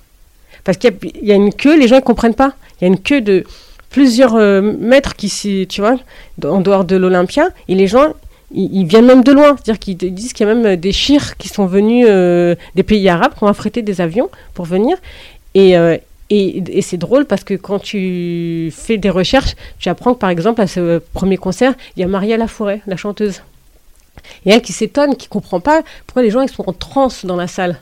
[0.64, 2.54] Parce qu'il y, a une queue, les gens ne comprennent pas.
[2.80, 3.44] Il y a une queue de
[3.90, 5.98] plusieurs euh, mètres qui, tu vois,
[6.44, 8.14] en dehors de l'Olympia, et les gens,
[8.52, 9.56] ils, viennent même de loin.
[9.56, 13.34] C'est-à-dire qu'ils disent qu'il y a même des chirs qui sont venus des pays arabes,
[13.38, 14.98] qui ont affrété des avions pour venir.
[15.54, 15.76] Et,
[16.32, 20.62] et, c'est drôle parce que quand tu fais des recherches, tu apprends que par exemple
[20.62, 23.42] à ce premier concert, il y a Maria Laforêt, la chanteuse.
[24.46, 27.36] Et elle qui s'étonne, qui comprend pas pourquoi les gens ils sont en transe dans
[27.36, 27.78] la salle.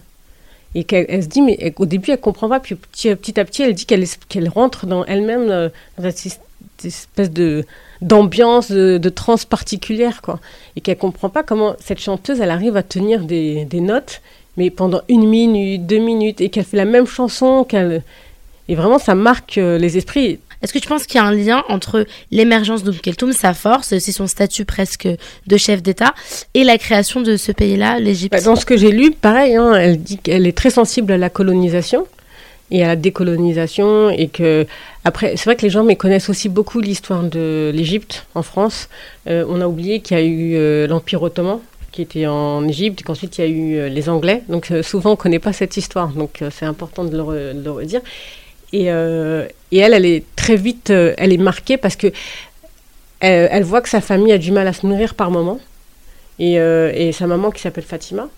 [0.77, 3.15] Et qu'elle se dit, mais au début elle comprend pas, puis petit, à
[3.45, 6.39] petit elle dit qu'elle rentre dans elle-même euh, dans cette
[6.83, 7.65] espèce de
[8.01, 10.39] d'ambiance, de, de transe particulière, quoi.
[10.75, 14.21] Et qu'elle comprend pas comment cette chanteuse elle arrive à tenir des, des notes,
[14.55, 18.03] mais pendant une minute, deux minutes, et qu'elle fait la même chanson, qu'elle
[18.69, 20.39] et vraiment, ça marque euh, les esprits.
[20.61, 24.11] Est-ce que tu penses qu'il y a un lien entre l'émergence d'Oum sa force, c'est
[24.11, 25.07] son statut presque
[25.47, 26.13] de chef d'État,
[26.53, 29.73] et la création de ce pays-là, l'Égypte bah, Dans ce que j'ai lu, pareil, hein,
[29.73, 32.07] elle dit qu'elle est très sensible à la colonisation
[32.69, 34.65] et à la décolonisation, et que
[35.05, 38.89] après, c'est vrai que les gens connaissent aussi beaucoup l'histoire de l'Égypte en France.
[39.27, 41.59] Euh, on a oublié qu'il y a eu euh, l'Empire ottoman
[41.93, 44.43] qui était en Égypte, qu'ensuite il y a eu les Anglais.
[44.49, 48.01] Donc souvent on ne connaît pas cette histoire, donc c'est important de le redire.
[48.73, 52.07] Euh, et, elle, elle est très vite, euh, elle est marquée parce que
[53.19, 55.59] elle, voit que sa famille a du mal à se nourrir par moment.
[56.39, 58.29] Et, euh, sa maman, qui s'appelle Fatima,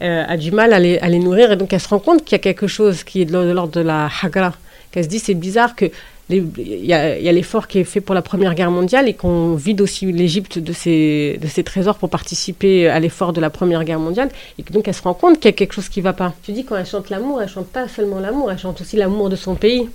[0.00, 1.52] a du mal à les, à les, nourrir.
[1.52, 3.72] Et donc, elle se rend compte qu'il y a quelque chose qui est de l'ordre
[3.72, 4.54] de la hagra.
[4.90, 5.90] Qu'elle se dit, c'est bizarre que
[6.30, 9.80] il y a, l'effort qui est fait pour la Première Guerre mondiale et qu'on vide
[9.80, 13.98] aussi l'Égypte de ses, de ses trésors pour participer à l'effort de la Première Guerre
[13.98, 16.12] mondiale et donc elle se rend compte qu'il y a quelque chose qui ne va
[16.12, 16.34] pas.
[16.42, 19.30] Tu dis quand elle chante l'amour, elle chante pas seulement l'amour, elle chante aussi l'amour
[19.30, 19.88] de son pays.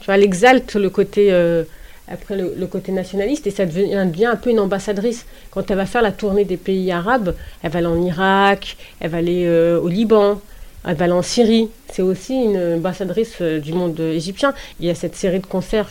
[0.00, 1.64] Tu vois, elle exalte le côté euh,
[2.08, 5.26] après le, côté nationaliste et ça devient, devient, un peu une ambassadrice.
[5.50, 9.10] Quand elle va faire la tournée des pays arabes, elle va aller en Irak, elle
[9.10, 10.40] va aller euh, au Liban,
[10.86, 11.68] elle va aller en Syrie.
[11.92, 14.54] C'est aussi une ambassadrice euh, du monde égyptien.
[14.80, 15.90] Il y a cette série de concerts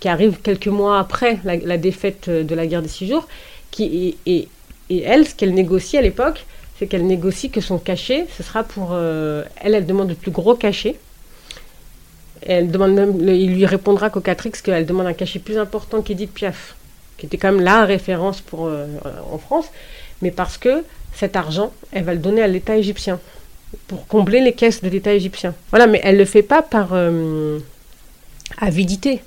[0.00, 3.26] qui arrive quelques mois après la, défaite euh, de la guerre des six jours.
[3.80, 4.48] Et,
[4.90, 6.46] elle, ce qu'elle négocie à l'époque,
[6.78, 8.90] c'est qu'elle négocie que son cachet, ce sera pour...
[8.92, 10.96] Euh, elle, elle demande le plus gros cachet.
[12.42, 16.32] Elle demande même, il lui répondra qu'au X qu'elle demande un cachet plus important qu'Edith
[16.32, 16.76] Piaf,
[17.18, 19.66] qui était quand même la référence en France,
[20.22, 23.18] mais parce que cet argent, elle va le donner à l'État égyptien
[23.86, 25.54] pour combler les caisses de l'État égyptien.
[25.70, 27.58] Voilà, mais elle ne le fait pas par euh,
[28.58, 29.20] avidité.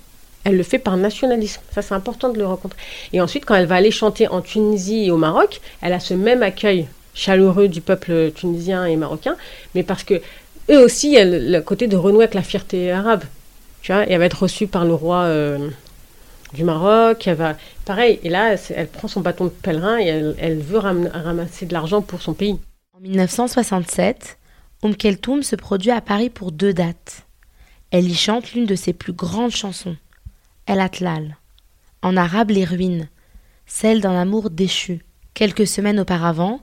[0.43, 1.61] Elle le fait par nationalisme.
[1.73, 2.79] Ça, c'est important de le rencontrer.
[3.13, 6.15] Et ensuite, quand elle va aller chanter en Tunisie et au Maroc, elle a ce
[6.15, 9.35] même accueil chaleureux du peuple tunisien et marocain,
[9.75, 10.21] mais parce que
[10.69, 13.23] eux aussi, elle, le côté de renouer avec la fierté arabe.
[13.81, 15.69] Tu vois, et elle va être reçue par le roi euh,
[16.53, 17.27] du Maroc.
[17.27, 20.77] Elle va, pareil, et là, elle prend son bâton de pèlerin et elle, elle veut
[20.77, 22.57] ramasser de l'argent pour son pays.
[23.01, 24.37] En 1967,
[24.83, 27.25] Oum Keltoum se produit à Paris pour deux dates.
[27.89, 29.97] Elle y chante l'une de ses plus grandes chansons,
[30.67, 31.37] El Atlal.
[32.03, 33.09] En arabe, les ruines,
[33.65, 35.03] celle d'un amour déchu.
[35.33, 36.61] Quelques semaines auparavant,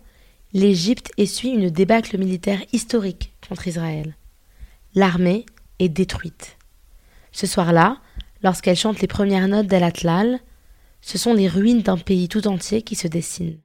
[0.53, 4.17] l'Égypte essuie une débâcle militaire historique contre Israël.
[4.95, 5.45] L'armée
[5.81, 6.57] est détruite.
[7.33, 8.01] Ce soir-là,
[8.45, 10.39] lorsqu'elle chante les premières notes d'El Atlal,
[11.01, 13.59] ce sont les ruines d'un pays tout entier qui se dessinent.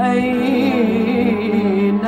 [0.00, 2.04] أين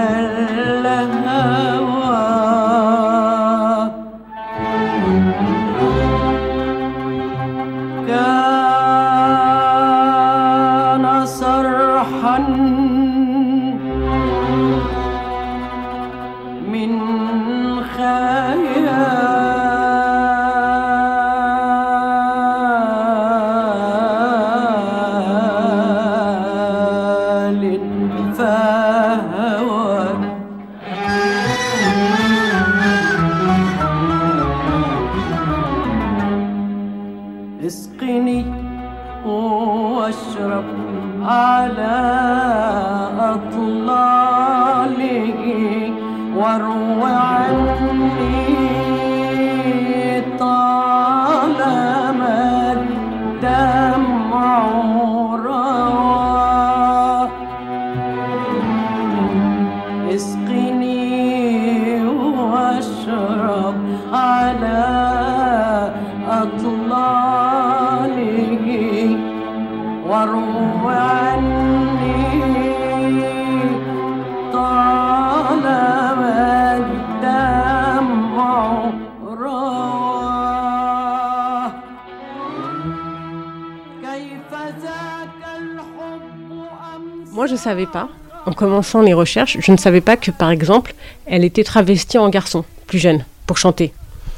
[87.60, 88.08] savais pas,
[88.46, 90.94] en commençant les recherches, je ne savais pas que, par exemple,
[91.26, 93.92] elle était travestie en garçon, plus jeune, pour chanter.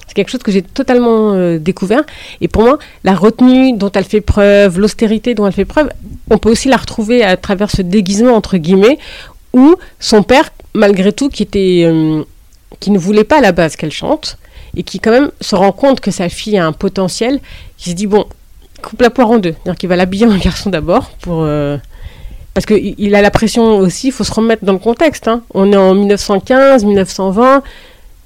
[0.06, 2.02] C'est quelque chose que j'ai totalement euh, découvert.
[2.40, 5.88] Et pour moi, la retenue dont elle fait preuve, l'austérité dont elle fait preuve,
[6.30, 8.98] on peut aussi la retrouver à travers ce déguisement, entre guillemets,
[9.54, 12.24] où son père, malgré tout, qui, était, euh,
[12.80, 14.36] qui ne voulait pas à la base qu'elle chante,
[14.76, 17.40] et qui quand même se rend compte que sa fille a un potentiel,
[17.78, 18.26] qui se dit, bon,
[18.82, 19.54] coupe la poire en deux.
[19.78, 21.42] Qu'il va l'habiller en garçon d'abord, pour...
[21.42, 21.78] Euh,
[22.54, 25.28] parce qu'il a la pression aussi, il faut se remettre dans le contexte.
[25.28, 25.42] Hein.
[25.54, 27.62] On est en 1915, 1920,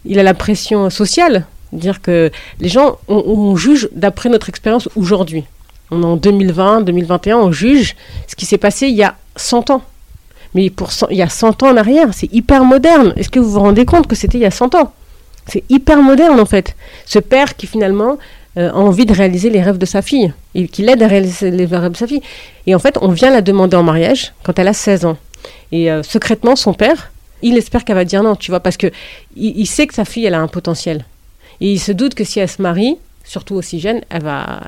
[0.04, 1.46] il a la pression sociale.
[1.72, 5.44] Dire que les gens, on, juge d'après notre expérience aujourd'hui.
[5.90, 7.96] On est en 2020, 2021, on juge
[8.26, 9.82] ce qui s'est passé il y a 100 ans.
[10.54, 13.12] Mais pour il y a 100 ans en arrière, c'est hyper moderne.
[13.16, 14.92] Est-ce que vous vous rendez compte que c'était il y a 100 ans?
[15.46, 16.74] C'est hyper moderne en fait.
[17.04, 18.18] Ce père qui finalement
[18.58, 21.66] euh, envie de réaliser les rêves de sa fille, et qui l'aide à réaliser les
[21.66, 22.22] rêves de sa fille.
[22.66, 25.16] Et en fait, on vient la demander en mariage quand elle a 16 ans.
[25.72, 28.90] Et euh, secrètement, son père, il espère qu'elle va dire non, tu vois, parce que
[29.36, 31.04] il, sait que sa fille, elle a un potentiel.
[31.60, 34.60] Et il se doute que si elle se marie, surtout aussi jeune, elle va,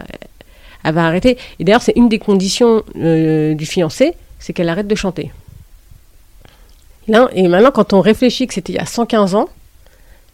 [0.84, 1.38] elle va arrêter.
[1.58, 5.30] Et d'ailleurs, c'est une des conditions euh, du fiancé, c'est qu'elle arrête de chanter.
[7.06, 9.48] Là, et maintenant, quand on réfléchit que c'était il y a 115 ans,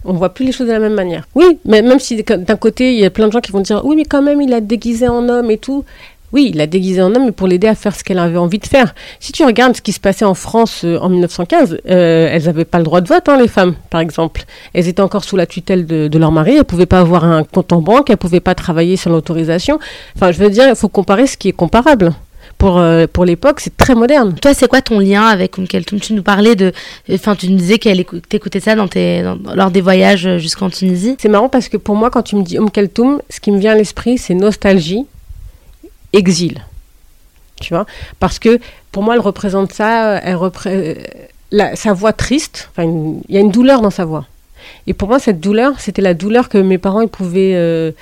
[0.05, 1.27] on voit plus les choses de la même manière.
[1.35, 3.85] Oui, mais même si d'un côté, il y a plein de gens qui vont dire
[3.85, 5.85] oui, mais quand même, il a déguisé en homme et tout.
[6.33, 8.59] Oui, il a déguisé en homme, mais pour l'aider à faire ce qu'elle avait envie
[8.59, 8.93] de faire.
[9.21, 12.65] Si tu regardes ce qui se passait en France euh, en 1915, euh, elles n'avaient
[12.65, 14.45] pas le droit de vote, hein, les femmes, par exemple.
[14.73, 17.25] Elles étaient encore sous la tutelle de, de leur mari, elles ne pouvaient pas avoir
[17.25, 19.79] un compte en banque, elles ne pouvaient pas travailler sans l'autorisation.
[20.17, 22.13] Enfin, je veux dire, il faut comparer ce qui est comparable
[22.59, 24.35] pour, euh, pour l'époque, c'est très moderne.
[24.41, 26.73] Toi, c'est quoi ton lien avec Oum Keltoum Tu nous parlais de.
[27.13, 29.23] Enfin, tu nous disais qu'elle écoutait ça dans tes,
[29.55, 31.17] lors des voyages jusqu'en Tunisie.
[31.19, 33.59] C'est marrant parce que pour moi, quand tu me dis Oum Keltoum, ce qui me
[33.59, 35.07] vient à l'esprit, c'est nostalgie,
[36.13, 36.63] exil.
[37.61, 37.87] Tu vois?
[38.21, 38.59] Parce que
[38.93, 40.39] pour moi, elle représente ça, elle
[41.51, 42.71] la, sa voix triste.
[42.79, 44.27] Il y a une douleur dans sa voix.
[44.87, 47.93] Et pour moi, cette douleur, c'était la douleur que mes parents ils pouvaient euh,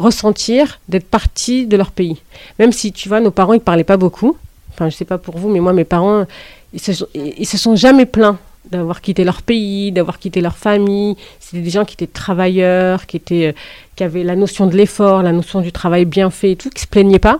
[0.00, 2.20] ressentir d'être partis de leur pays.
[2.58, 4.36] Même si, tu vois, nos parents, ils parlaient pas beaucoup.
[4.72, 6.26] Enfin, je sais pas pour vous, mais moi, mes parents,
[6.72, 8.38] ils se, se sont jamais plaints
[8.70, 11.16] d'avoir quitté leur pays, d'avoir quitté leur famille.
[11.38, 13.52] C'était des gens qui étaient travailleurs, qui, étaient, euh,
[13.96, 16.82] qui avaient la notion de l'effort, la notion du travail bien fait et tout, qui
[16.82, 17.38] se plaignaient pas.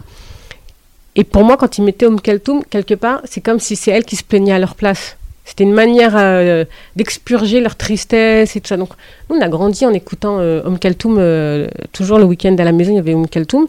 [1.16, 4.04] Et pour moi, quand ils mettaient Om Keltoum, quelque part, c'est comme si c'est elle
[4.04, 5.16] qui se plaignait à leur place.
[5.50, 8.76] C'était une manière euh, d'expurger leur tristesse et tout ça.
[8.76, 8.90] Donc,
[9.28, 12.70] nous, on a grandi en écoutant euh, Om Kaltoum, euh, toujours le week-end à la
[12.70, 13.66] maison, il y avait Om Kaltoum.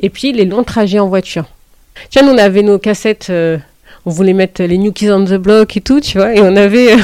[0.00, 1.46] Et puis, les longs trajets en voiture.
[2.10, 3.32] Tu vois, nous, on avait nos cassettes,
[4.04, 6.54] on voulait mettre les New Kids on the Block et tout, tu vois, et on
[6.54, 6.96] avait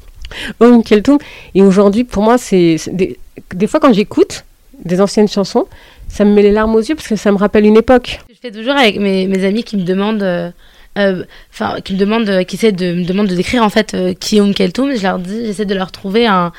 [0.60, 1.18] Om Kaltoum.
[1.54, 2.78] Et aujourd'hui, pour moi, c'est.
[2.90, 4.44] Des, fois, quand j'écoute
[4.84, 5.66] des anciennes chansons,
[6.08, 8.18] ça me met les larmes aux yeux parce que ça me rappelle une époque.
[8.30, 10.50] Je fais toujours avec mes, mes amis qui me demandent euh,
[10.96, 14.14] enfin, qui me demandent, euh, qui essaient de me demandent de décrire en fait euh,
[14.14, 16.52] qui est Oum Je leur dis, j'essaie de leur trouver un,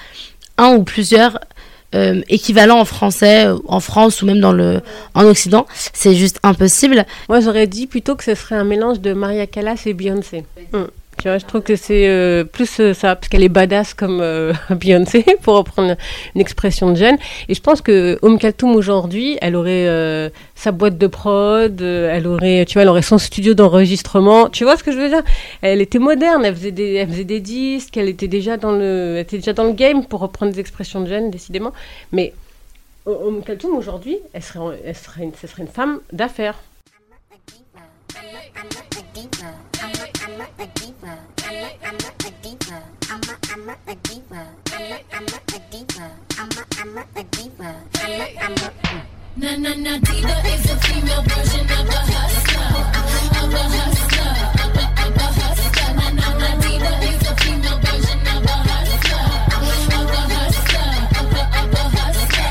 [0.58, 1.40] un ou plusieurs
[2.30, 4.82] équivalents en français, en France ou même dans le,
[5.16, 5.66] en Occident.
[5.94, 7.08] C'est juste impossible.
[7.28, 10.44] Moi, j'aurais dit plutôt que ce serait un mélange de Maria Callas et Beyoncé.
[10.74, 10.84] Mm.
[11.18, 14.20] Tu vois, je trouve que c'est euh, plus euh, ça, parce qu'elle est badass comme
[14.22, 15.96] euh, Beyoncé, pour reprendre
[16.36, 17.18] une expression de jeune.
[17.50, 22.66] Et je pense que Om Kaltoum aujourd'hui, elle aurait sa boîte de prod, elle aurait,
[22.66, 24.50] tu vois, elle aurait son studio d'enregistrement.
[24.50, 25.24] Tu vois ce que je veux dire?
[25.62, 29.18] Elle était moderne, elle faisait des, elle faisait des disques, elle était déjà dans le,
[29.18, 31.74] était déjà dans le game, pour reprendre des expressions de jeune, décidément.
[32.12, 32.34] Mais
[33.08, 36.60] Om Kaltoum aujourd'hui, elle serait, elle serait, une, ce serait une femme d'affaires.
[44.88, 44.96] Na
[49.58, 53.68] na na diva is a female version of a hustler, a hustler,
[54.08, 55.92] a, hustler.
[56.00, 60.06] Na na na diva is a female version of a hustler, a hustler,
[61.58, 62.44] a, hustler.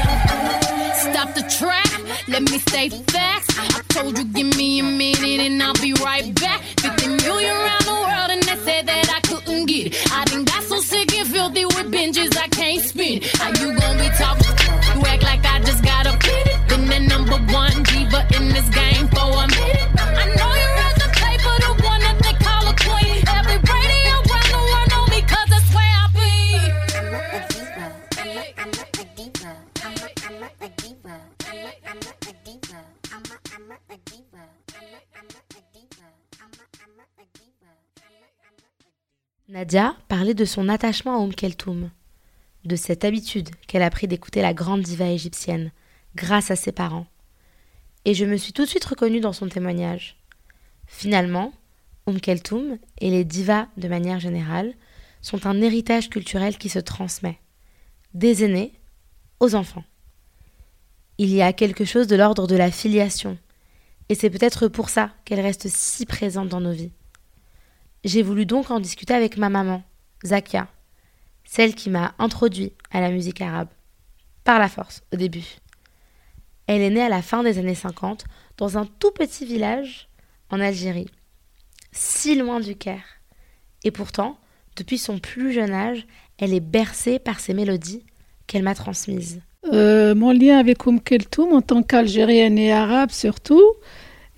[1.11, 1.91] Stop the track,
[2.28, 3.36] let me stay facts.
[3.59, 6.63] I told you, give me a minute and I'll be right back.
[6.81, 10.13] 50 million around the world and they said that I couldn't get it.
[10.13, 13.23] I done got so sick and filthy with binges I can't spin.
[13.35, 14.55] How you gonna be talking?
[14.95, 16.69] You act like I just got a it.
[16.69, 19.89] Been the number one diva in this game for a minute.
[19.99, 20.26] I
[39.49, 41.91] Nadia parlait de son attachement à Oum Keltoum,
[42.65, 45.71] de cette habitude qu'elle a pris d'écouter la grande diva égyptienne,
[46.17, 47.07] grâce à ses parents.
[48.05, 50.17] Et je me suis tout de suite reconnue dans son témoignage.
[50.89, 51.53] Finalement,
[52.09, 54.75] Oum Keltoum et les divas de manière générale
[55.23, 57.39] sont un héritage culturel qui se transmet,
[58.15, 58.73] des aînés
[59.39, 59.85] aux enfants.
[61.19, 63.39] Il y a quelque chose de l'ordre de la filiation,
[64.09, 66.91] et c'est peut-être pour ça qu'elle reste si présente dans nos vies.
[68.07, 69.83] J'ai voulu donc en discuter avec ma maman,
[70.25, 70.69] Zakia,
[71.45, 73.67] celle qui m'a introduit à la musique arabe,
[74.45, 75.57] par la force au début.
[76.69, 78.25] Elle est née à la fin des années 50
[78.59, 80.09] dans un tout petit village
[80.51, 81.11] en Algérie,
[81.91, 83.03] si loin du Caire.
[83.83, 84.39] Et pourtant,
[84.77, 86.07] depuis son plus jeune âge,
[86.39, 88.07] elle est bercée par ces mélodies
[88.47, 89.41] qu'elle m'a transmises.
[89.73, 93.65] Euh, mon lien avec Oum Keltoum, en tant qu'Algérienne et arabe surtout,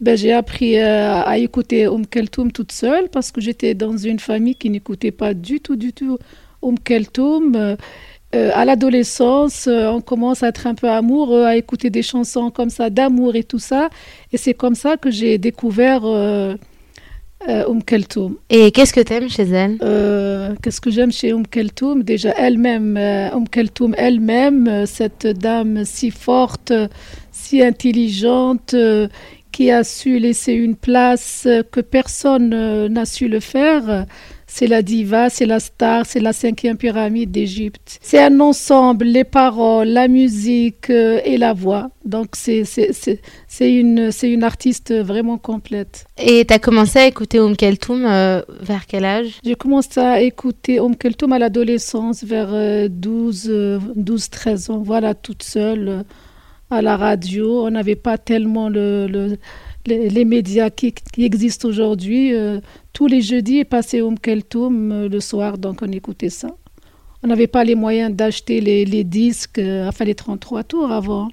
[0.01, 4.21] ben, j'ai appris euh, à écouter Oum Keltoum toute seule parce que j'étais dans une
[4.21, 6.19] famille qui n'écoutait pas du tout, du tout
[6.63, 7.57] Oum Keltoum.
[7.57, 12.51] Euh, à l'adolescence, euh, on commence à être un peu amoureux, à écouter des chansons
[12.51, 13.89] comme ça, d'amour et tout ça.
[14.33, 18.37] Et c'est comme ça que j'ai découvert Oum Keltoum.
[18.51, 19.79] Et qu'est-ce que t'aimes chez elle?
[20.63, 22.05] Qu'est-ce que j'aime chez Oum Keltoum?
[22.05, 22.97] Déjà, elle-même,
[23.35, 26.73] Oum Keltoum elle-même, cette dame si forte,
[27.33, 28.75] si intelligente,
[29.59, 34.07] qui a su laisser une place euh, que personne euh, n'a su le faire.
[34.47, 37.99] C'est la diva, c'est la star, c'est la cinquième pyramide d'Égypte.
[38.01, 41.91] C'est un ensemble, les paroles, la musique euh, et la voix.
[42.05, 42.63] Donc c'est
[43.61, 46.07] une, une artiste vraiment complète.
[46.19, 49.41] Et t'as commencé à écouter Oum Keltoum euh, vers quel âge?
[49.45, 54.83] J'ai commencé à écouter Om Keltoum à l'adolescence, vers euh, 12, euh, 12, 13 ans,
[54.85, 56.05] voilà, toute seule
[56.71, 57.67] à la radio.
[57.67, 59.39] On n'avait pas tellement le, le-
[59.87, 62.35] les, les médias qui, qui existent aujourd'hui.
[62.35, 62.61] Euh,
[62.93, 66.49] tous les jeudis, passait Om Keltoum euh, le soir, donc on écoutait ça.
[67.23, 71.29] On n'avait pas les moyens d'acheter les, les disques, euh, enfin les 33 tours avant.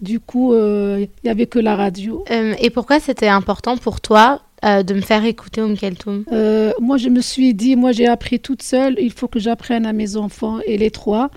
[0.00, 2.24] Du coup, euh, il n'y avait que la radio.
[2.60, 6.24] Et pourquoi c'était important pour toi de me faire écouter Oum Keltoum?
[6.32, 8.96] Euh, moi, je me suis dit, moi, j'ai appris toute seule.
[8.98, 11.30] Il faut que j'apprenne à mes enfants et les trois.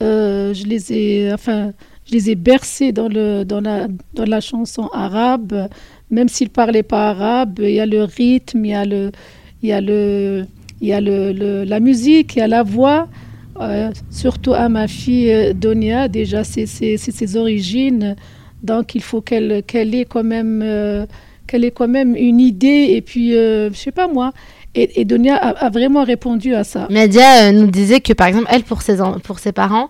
[0.00, 1.72] je les ai, enfin,
[2.06, 5.68] je les ai bercés dans le, dans la, dans la chanson arabe,
[6.10, 7.60] même s'ils parlaient pas arabe.
[7.60, 9.10] Il y a le rythme, il y a le,
[9.62, 10.46] y a le,
[10.80, 13.08] y a le, la musique, il y a la voix.
[13.60, 18.16] Euh, surtout à ma fille euh, Donia, déjà, c'est ses origines.
[18.64, 21.06] Donc, il faut qu'elle qu'elle ait quand même, euh,
[21.46, 22.88] qu'elle ait quand même une idée.
[22.90, 24.32] Et puis, euh, je sais pas moi.
[24.76, 26.88] Et, Donia a, vraiment répondu à ça.
[26.90, 29.88] Nadia nous disait que par exemple, elle, pour ses, pour ses parents,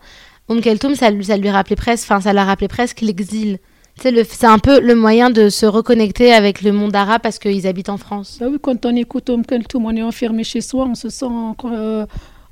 [0.49, 3.59] Oum Keltoum, ça, lui- ça lui rappelait presque, enfin, ça leur rappelait presque l'exil.
[3.97, 7.89] C'est un peu le moyen de se reconnecter avec le monde arabe parce qu'ils habitent
[7.91, 8.39] en France.
[8.41, 11.27] Bah oui, quand on écoute Om Keltoum, on est enfermé chez soi, on se sent,
[11.65, 12.05] euh,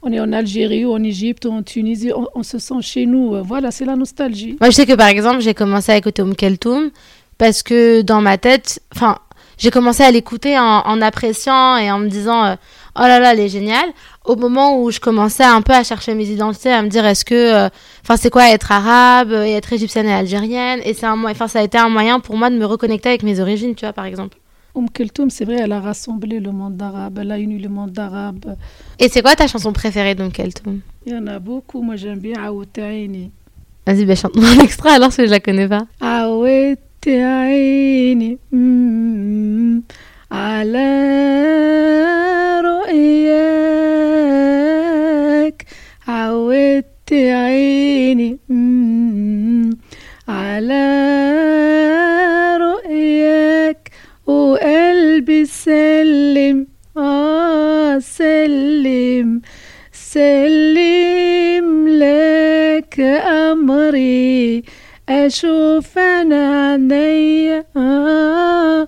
[0.03, 3.07] on est en Algérie ou en Égypte ou en Tunisie, on, on se sent chez
[3.07, 3.35] nous.
[3.35, 4.57] Euh, Voilà, c'est la nostalgie.
[4.61, 6.91] Moi, je sais que par exemple, j'ai commencé à écouter Oum Keltoum
[7.39, 9.19] parce que dans ma tête, enfin,
[9.59, 12.55] j'ai commencé à l'écouter en, en appréciant et en me disant, euh,
[12.97, 13.89] oh là là, elle est géniale.
[14.25, 17.25] Au moment où je commençais un peu à chercher mes identités, à me dire, est-ce
[17.25, 17.69] que, euh,
[18.03, 20.81] enfin, c'est quoi être arabe et être égyptienne et algérienne?
[20.85, 23.25] Et c'est un, enfin, ça a été un moyen pour moi de me reconnecter avec
[23.25, 24.39] mes origines, tu vois, par exemple.
[24.75, 27.99] Om Keltoum, c'est vrai, elle a rassemblé le monde arabe, elle a uni le monde
[27.99, 28.57] arabe.
[28.99, 32.21] Et c'est quoi ta chanson préférée d'Oum Keltoum Il y en a beaucoup, moi j'aime
[32.21, 33.31] bien Aoutaini.
[33.87, 35.83] Vas-y, bah, chante-moi un extrait alors, parce que je la connais pas.
[36.01, 36.79] Aoutaini,
[38.51, 39.81] mm,
[40.31, 42.32] ala
[47.12, 49.72] Aoutaini, mm,
[50.28, 50.88] ala
[52.58, 53.92] رؤياك
[54.28, 59.42] وقلبي سلم آه سلم
[59.94, 64.64] سلم لك أمري
[65.10, 68.88] أشوف أنا عينيا آه.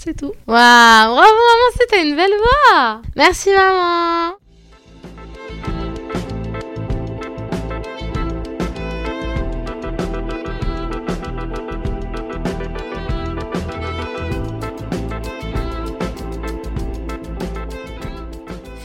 [0.00, 0.32] C'est tout.
[0.46, 3.02] Waouh, bravo maman, c'était une belle voix.
[3.16, 4.36] Merci maman.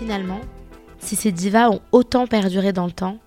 [0.09, 0.41] Finalement,
[1.01, 3.19] si ces divas ont autant perduré dans le temps,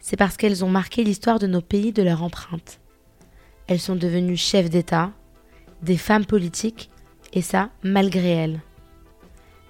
[0.00, 2.78] c'est parce qu'elles ont marqué l'histoire de nos pays de leur empreinte.
[3.68, 5.12] Elles sont devenues chefs d'État,
[5.80, 6.90] des femmes politiques,
[7.32, 8.60] et ça malgré elles.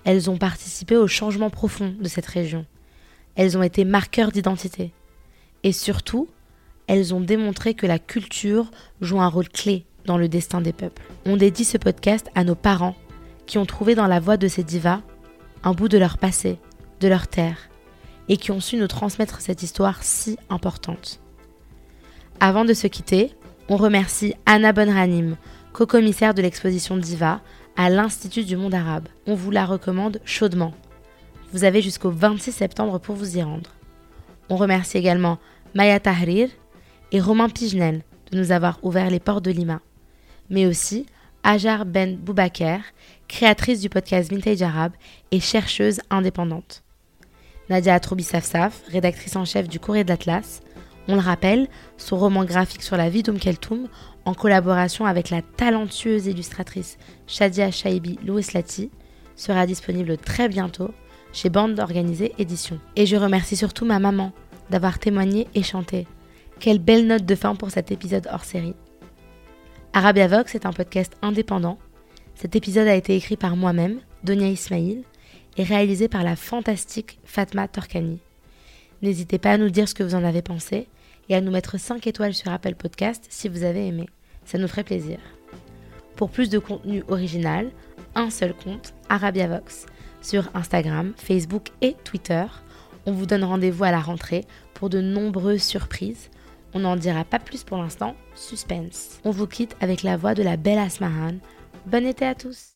[0.03, 2.67] Elles ont participé au changement profond de cette région.
[3.37, 4.93] Elles ont été marqueurs d'identité.
[5.63, 6.27] Et surtout,
[6.89, 11.03] elles ont démontré que la culture joue un rôle clé dans le destin des peuples.
[11.27, 12.97] On dédie ce podcast à nos parents
[13.47, 15.03] qui ont trouvé dans la voix de ces divas
[15.67, 16.61] un bout de leur passé,
[17.01, 17.59] de leur terre,
[18.29, 21.19] et qui ont su nous transmettre cette histoire si importante.
[22.39, 23.33] Avant de se quitter,
[23.69, 25.35] on remercie Anna Bonranim,
[25.73, 27.41] co-commissaire de l'exposition Diva
[27.77, 29.09] à l'Institut du monde arabe.
[29.27, 30.73] On vous la recommande chaudement.
[31.53, 33.71] Vous avez jusqu'au 26 septembre pour vous y rendre.
[34.49, 35.41] On remercie également
[35.75, 36.49] Maya Tahrir
[37.11, 39.81] et Romain Pigenel de nous avoir ouvert les portes de Lima,
[40.49, 41.07] mais aussi
[41.43, 42.81] Ajar Ben Boubaker,
[43.29, 44.93] créatrice du podcast Vintage Arabe
[45.31, 46.83] et chercheuse indépendante.
[47.69, 50.61] Nadia Atroubi Safsaf, rédactrice en chef du Courrier de l'Atlas.
[51.09, 53.89] On le rappelle, son roman graphique sur la vie d'Oum Keltoum,
[54.25, 58.91] en collaboration avec la talentueuse illustratrice Shadia Shaibi Louislati,
[59.37, 60.91] sera disponible très bientôt
[61.33, 62.81] chez Bande Organisée Édition.
[62.97, 64.33] Et je remercie surtout ma maman
[64.71, 66.07] d'avoir témoigné et chanté.
[66.59, 68.75] Quelle belle note de fin pour cet épisode hors série.
[69.93, 71.79] Arabia Vox est un podcast indépendant.
[72.37, 75.05] Cet épisode a été écrit par moi-même, Donia Ismail,
[75.57, 78.19] et réalisé par la fantastique Fatma Torkani.
[79.01, 80.87] N'hésitez pas à nous dire ce que vous en avez pensé
[81.31, 84.07] et à nous mettre 5 étoiles sur Apple Podcast si vous avez aimé.
[84.45, 85.19] Ça nous ferait plaisir.
[86.15, 87.71] Pour plus de contenu original,
[88.15, 89.87] un seul compte, Arabia Vox,
[90.21, 92.45] sur Instagram, Facebook et Twitter.
[93.07, 96.29] On vous donne rendez-vous à la rentrée pour de nombreuses surprises.
[96.75, 99.21] On n'en dira pas plus pour l'instant, suspense.
[99.25, 101.37] On vous quitte avec la voix de la belle Asmahan.
[101.87, 102.75] Bon été à tous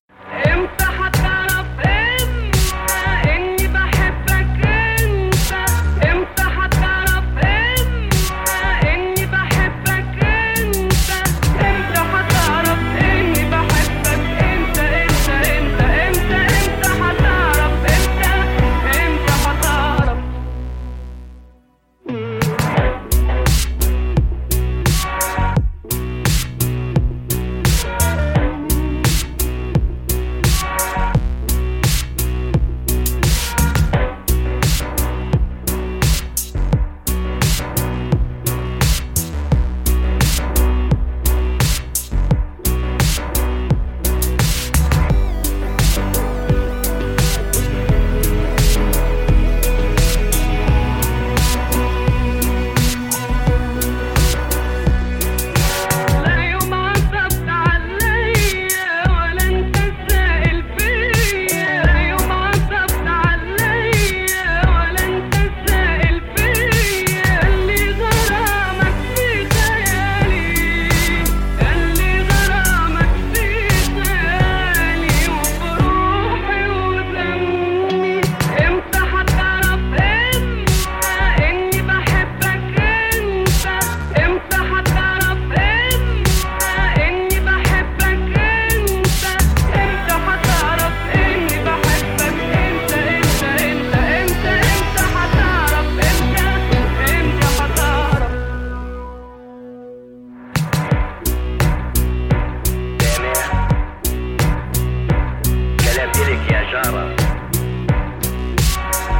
[106.30, 107.16] إلك يا جارة.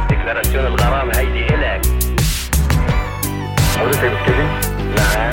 [0.09, 1.81] ديكلاراسيون الغرام هيدي إلك.
[3.77, 4.59] حضرتك بتكلم؟
[4.95, 5.31] نعم.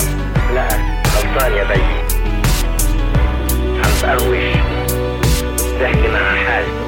[0.55, 0.67] لا.
[1.15, 1.81] غلطان يا بي
[3.77, 4.53] عم تقروش
[5.79, 6.78] تحكي مع حالك.